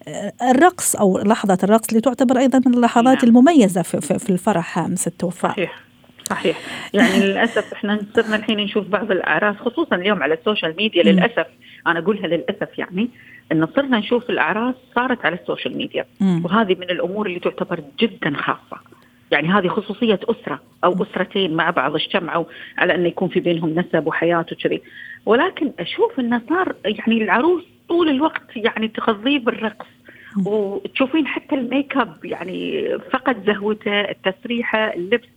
آه، 0.08 0.32
الرقص 0.50 0.96
أو 0.96 1.18
لحظة 1.18 1.58
الرقص 1.62 1.88
اللي 1.88 2.00
تعتبر 2.00 2.38
أيضا 2.38 2.62
من 2.66 2.74
اللحظات 2.74 3.24
نعم. 3.24 3.24
المميزة 3.24 3.82
في, 3.82 4.18
في 4.18 4.30
الفرح 4.30 4.88
ست 4.94 5.24
وفاء 5.24 5.50
صحيح. 5.50 5.85
صحيح. 6.30 6.58
يعني 6.94 7.26
للأسف 7.26 7.72
إحنا 7.72 8.00
صرنا 8.14 8.36
الحين 8.36 8.58
نشوف 8.60 8.86
بعض 8.86 9.10
الأعراس 9.10 9.56
خصوصا 9.56 9.96
اليوم 9.96 10.22
على 10.22 10.34
ال 10.34 10.40
social 10.40 10.74
media 10.76 11.02
للأسف 11.02 11.46
أنا 11.86 11.98
أقولها 11.98 12.26
للأسف 12.26 12.78
يعني 12.78 13.08
انه 13.52 13.68
صرنا 13.76 13.98
نشوف 13.98 14.30
الأعراس 14.30 14.74
صارت 14.94 15.24
على 15.24 15.34
ال 15.34 15.40
social 15.40 15.76
media. 15.76 16.04
وهذه 16.44 16.74
من 16.74 16.90
الأمور 16.90 17.26
اللي 17.26 17.40
تعتبر 17.40 17.80
جدا 18.00 18.36
خاصة. 18.36 18.80
يعني 19.30 19.48
هذه 19.48 19.68
خصوصية 19.68 20.20
أسرة 20.24 20.60
أو 20.84 21.02
أسرتين 21.02 21.54
مع 21.54 21.70
بعض 21.70 21.94
اجتمعوا 21.94 22.44
على 22.78 22.94
انه 22.94 23.08
يكون 23.08 23.28
في 23.28 23.40
بينهم 23.40 23.78
نسب 23.78 24.06
وحياة 24.06 24.46
وكذي. 24.52 24.82
ولكن 25.26 25.72
أشوف 25.78 26.20
انه 26.20 26.42
صار 26.48 26.74
يعني 26.84 27.22
العروس 27.22 27.64
طول 27.88 28.08
الوقت 28.08 28.56
يعني 28.56 28.88
تغذيه 28.88 29.38
بالرقص. 29.38 29.86
وتشوفين 30.46 31.26
حتى 31.26 31.54
الميك 31.54 31.96
أب 31.96 32.24
يعني 32.24 32.88
فقد 33.12 33.44
زهوته 33.46 34.00
التسريحة 34.00 34.78
اللبس. 34.78 35.28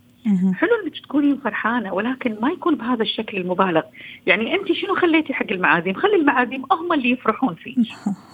حلو 0.53 0.69
إنك 0.85 0.99
تكونين 0.99 1.37
فرحانة 1.37 1.93
ولكن 1.93 2.37
ما 2.41 2.49
يكون 2.49 2.75
بهذا 2.75 3.03
الشكل 3.03 3.37
المبالغ. 3.37 3.81
يعني 4.25 4.55
أنت 4.55 4.71
شنو 4.71 4.95
خليتي 4.95 5.33
حق 5.33 5.51
المعازيم؟ 5.51 5.93
خلي 5.93 6.15
المعازيم 6.15 6.65
هم 6.71 6.93
اللي 6.93 7.09
يفرحون 7.09 7.55
فيك. 7.55 7.77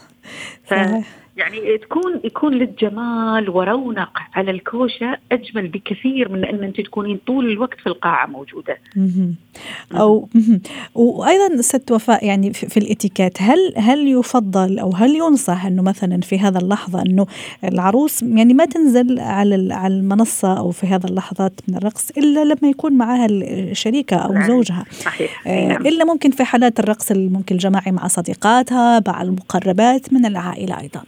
ف... 0.68 0.74
يعني 1.36 1.78
تكون 1.78 2.22
يكون 2.24 2.54
للجمال 2.54 3.50
ورونق 3.50 4.10
على 4.34 4.52
الكوشة 4.52 5.18
أجمل 5.32 5.68
بكثير 5.68 6.30
من 6.30 6.46
أن 6.46 6.64
أنت 6.64 6.82
تكونين 6.82 7.20
طول 7.28 7.52
الوقت 7.52 7.80
في 7.80 7.88
القاعة 7.88 8.28
موجودة. 8.28 8.78
أو 9.94 10.30
وأيضا 10.96 11.62
ست 11.62 11.92
وفاء 11.92 12.26
يعني 12.26 12.54
في 12.54 12.78
الإتيكيت 12.78 13.42
هل 13.42 13.74
هل 13.78 14.08
يفضل 14.08 14.80
أو 14.80 14.92
هل 14.92 15.16
ينصح 15.16 15.66
أنه 15.66 15.82
مثلا 15.82 16.22
في 16.22 16.40
هذا 16.40 16.60
اللحظة 16.60 17.02
أنه 17.02 17.26
العروس 17.64 18.24
يعني 18.24 18.54
ما 18.54 18.66
تنزل 18.66 19.20
على 19.20 19.74
على 19.74 19.94
المنصة 19.94 20.58
أو 20.58 20.72
في 20.72 20.88
هذا 20.88 21.10
اللحظات 21.10 21.54
من 21.68 21.78
الرقص 21.78 22.10
إلا 22.18 22.44
لما 22.44 22.70
يكون 22.70 22.94
معها 22.94 23.26
الشريكة 23.26 24.16
أو 24.16 24.34
نعم. 24.34 24.48
زوجها. 24.48 24.86
صحيح. 24.92 25.48
آه 25.48 25.68
نعم. 25.68 25.88
إلا 25.88 26.06
ممكن 26.06 26.32
في 26.32 26.44
حالات 26.44 26.80
الرقص 26.80 27.12
ممكن 27.12 27.56
الجماعي 27.56 27.92
مع 27.92 28.08
صديقاتها 28.08 29.04
مع 29.08 29.22
المقربات 29.22 30.14
من 30.14 30.26
العائلة 30.26 30.80
أيضا. 30.80 31.04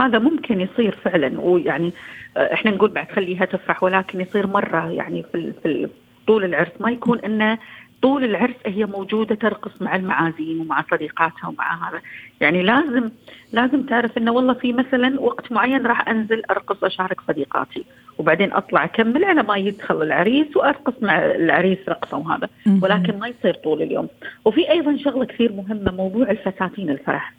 هذا 0.00 0.18
ممكن 0.18 0.60
يصير 0.60 0.96
فعلا. 1.04 1.40
ويعني 1.40 1.92
آه، 2.36 2.54
إحنا 2.54 2.70
نقول 2.70 2.90
بعد 2.90 3.10
خليها 3.10 3.44
تفرح 3.44 3.82
ولكن 3.82 4.20
يصير 4.20 4.46
مرة 4.46 4.90
يعني 4.90 5.24
في 5.32 5.52
في 5.62 5.88
طول 6.26 6.44
العرس 6.44 6.72
ما 6.80 6.90
يكون 6.90 7.18
إنه 7.18 7.58
طول 8.02 8.24
العرس 8.24 8.54
هي 8.66 8.86
موجودة 8.86 9.34
ترقص 9.34 9.82
مع 9.82 9.96
المعازيم 9.96 10.60
ومع 10.60 10.84
صديقاتها 10.90 11.48
ومع 11.48 11.88
هذا. 11.88 12.00
يعني 12.40 12.62
لازم 12.62 13.10
لازم 13.52 13.82
تعرف 13.82 14.18
إنه 14.18 14.32
والله 14.32 14.54
في 14.54 14.72
مثلا 14.72 15.20
وقت 15.20 15.52
معين 15.52 15.86
راح 15.86 16.08
أنزل 16.08 16.42
أرقص 16.50 16.84
أشارك 16.84 17.20
صديقاتي 17.28 17.84
وبعدين 18.18 18.52
أطلع 18.52 18.84
أكمل 18.84 19.24
على 19.24 19.42
ما 19.42 19.56
يدخل 19.56 20.02
العريس 20.02 20.56
وأرقص 20.56 20.94
مع 21.02 21.18
العريس 21.18 21.78
رقصه 21.88 22.16
وهذا. 22.16 22.48
ولكن 22.82 23.18
ما 23.18 23.28
يصير 23.28 23.54
طول 23.54 23.82
اليوم. 23.82 24.08
وفي 24.44 24.70
أيضا 24.70 24.96
شغلة 24.96 25.24
كثير 25.24 25.52
مهمة 25.52 25.92
موضوع 25.92 26.30
الفساتين 26.30 26.90
الفرح. 26.90 27.32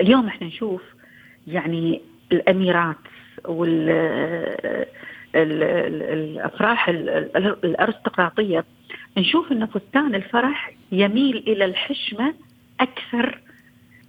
اليوم 0.00 0.26
إحنا 0.26 0.46
نشوف 0.46 0.82
يعني 1.46 2.00
الأميرات 2.32 2.96
وال 3.44 3.90
الأفراح 5.34 6.88
الأرستقراطية. 6.88 8.64
نشوف 9.18 9.52
إن 9.52 9.66
فستان 9.66 10.14
الفرح 10.14 10.72
يميل 10.92 11.36
إلى 11.36 11.64
الحشمة 11.64 12.34
أكثر 12.80 13.40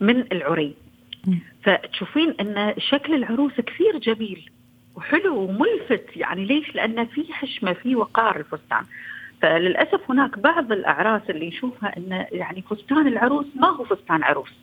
من 0.01 0.23
العري. 0.31 0.73
فتشوفين 1.63 2.35
إن 2.39 2.73
شكل 2.77 3.13
العروس 3.13 3.53
كثير 3.53 3.97
جميل 3.97 4.49
وحلو 4.95 5.37
وملفت. 5.37 6.05
يعني 6.15 6.45
ليش؟ 6.45 6.75
لأن 6.75 7.05
في 7.05 7.33
حشمة 7.33 7.73
في 7.73 7.95
وقار 7.95 8.35
الفستان. 8.39 8.83
فللأسف 9.41 10.11
هناك 10.11 10.39
بعض 10.39 10.71
الأعراس 10.71 11.21
اللي 11.29 11.47
نشوفها 11.47 11.97
إن 11.97 12.25
يعني 12.31 12.61
فستان 12.61 13.07
العروس 13.07 13.45
ما 13.55 13.67
هو 13.67 13.83
فستان 13.83 14.23
عروس. 14.23 14.53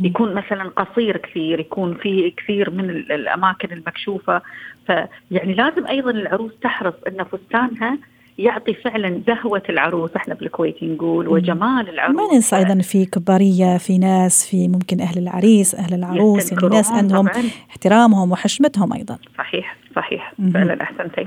يكون 0.00 0.34
مثلا 0.34 0.64
قصير 0.68 1.16
كثير 1.16 1.60
يكون 1.60 1.94
في 1.94 2.30
كثير 2.36 2.70
من 2.70 2.90
الأماكن 2.90 3.72
المكشوفة. 3.72 4.42
فيعني 4.86 5.54
لازم 5.54 5.86
أيضا 5.86 6.10
العروس 6.10 6.52
تحرص 6.62 6.94
إن 7.08 7.24
فستانها 7.24 7.98
يعطي 8.38 8.74
فعلا 8.74 9.22
زهوة 9.26 9.62
العروس. 9.68 10.16
إحنا 10.16 10.34
بالكويت 10.34 10.82
نقول 10.82 11.28
وجمال 11.28 11.88
العروس. 11.88 12.16
ما 12.16 12.34
ننسى 12.34 12.56
أيضا 12.56 12.80
في 12.82 13.06
كبارية 13.06 13.78
في 13.78 13.98
ناس 13.98 14.46
في 14.50 14.68
ممكن 14.68 15.00
أهل 15.00 15.18
العريس 15.18 15.74
أهل 15.74 15.94
العروس 15.94 16.52
يعني 16.52 16.68
ناس 16.68 16.90
عندهم 16.90 17.28
طبعاً. 17.28 17.42
احترامهم 17.70 18.32
وحشمتهم 18.32 18.92
أيضا. 18.92 19.18
صحيح 19.38 19.76
صحيح. 19.96 20.32
فعلا 20.54 20.82
أحسنتي. 20.82 21.26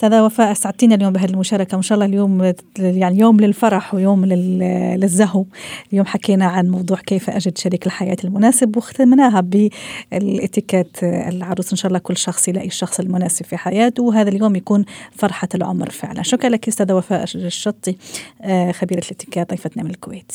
استاذه 0.00 0.22
وفاء 0.22 0.52
اسعدتينا 0.52 0.94
اليوم 0.94 1.12
بهذه 1.12 1.30
المشاركة. 1.30 1.74
وإن 1.74 1.82
شاء 1.82 1.96
الله 1.96 2.06
اليوم 2.06 2.52
يعني 2.78 3.18
يوم 3.18 3.40
للفرح 3.40 3.94
ويوم 3.94 4.24
للزهو. 4.24 5.44
اليوم 5.92 6.06
حكينا 6.06 6.44
عن 6.44 6.68
موضوع 6.68 6.98
كيف 6.98 7.30
أجد 7.30 7.58
شريك 7.58 7.86
الحياة 7.86 8.16
المناسب 8.24 8.76
واختمناها 8.76 9.40
بالإتيكيت 9.40 10.96
العروس. 11.02 11.70
إن 11.70 11.76
شاء 11.76 11.88
الله 11.88 11.98
كل 11.98 12.16
شخص 12.16 12.48
يلاقي 12.48 12.66
الشخص 12.66 13.00
المناسب 13.00 13.44
في 13.44 13.56
حياته. 13.56 14.02
وهذا 14.02 14.28
اليوم 14.28 14.56
يكون 14.56 14.84
فرحة 15.12 15.48
العمر 15.54 15.90
فعلا. 15.90 16.22
شكرا 16.22 16.50
لك 16.50 16.68
أستاذة 16.68 16.92
وفاء 16.92 17.24
الشطي 17.34 17.96
آه، 18.42 18.72
خبيرة 18.72 19.04
الإتيكيت 19.04 19.50
ضيفتنا 19.50 19.82
من 19.82 19.90
الكويت. 19.90 20.32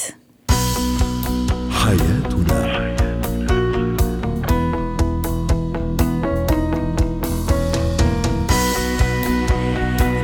حياتنا. 1.72 3.05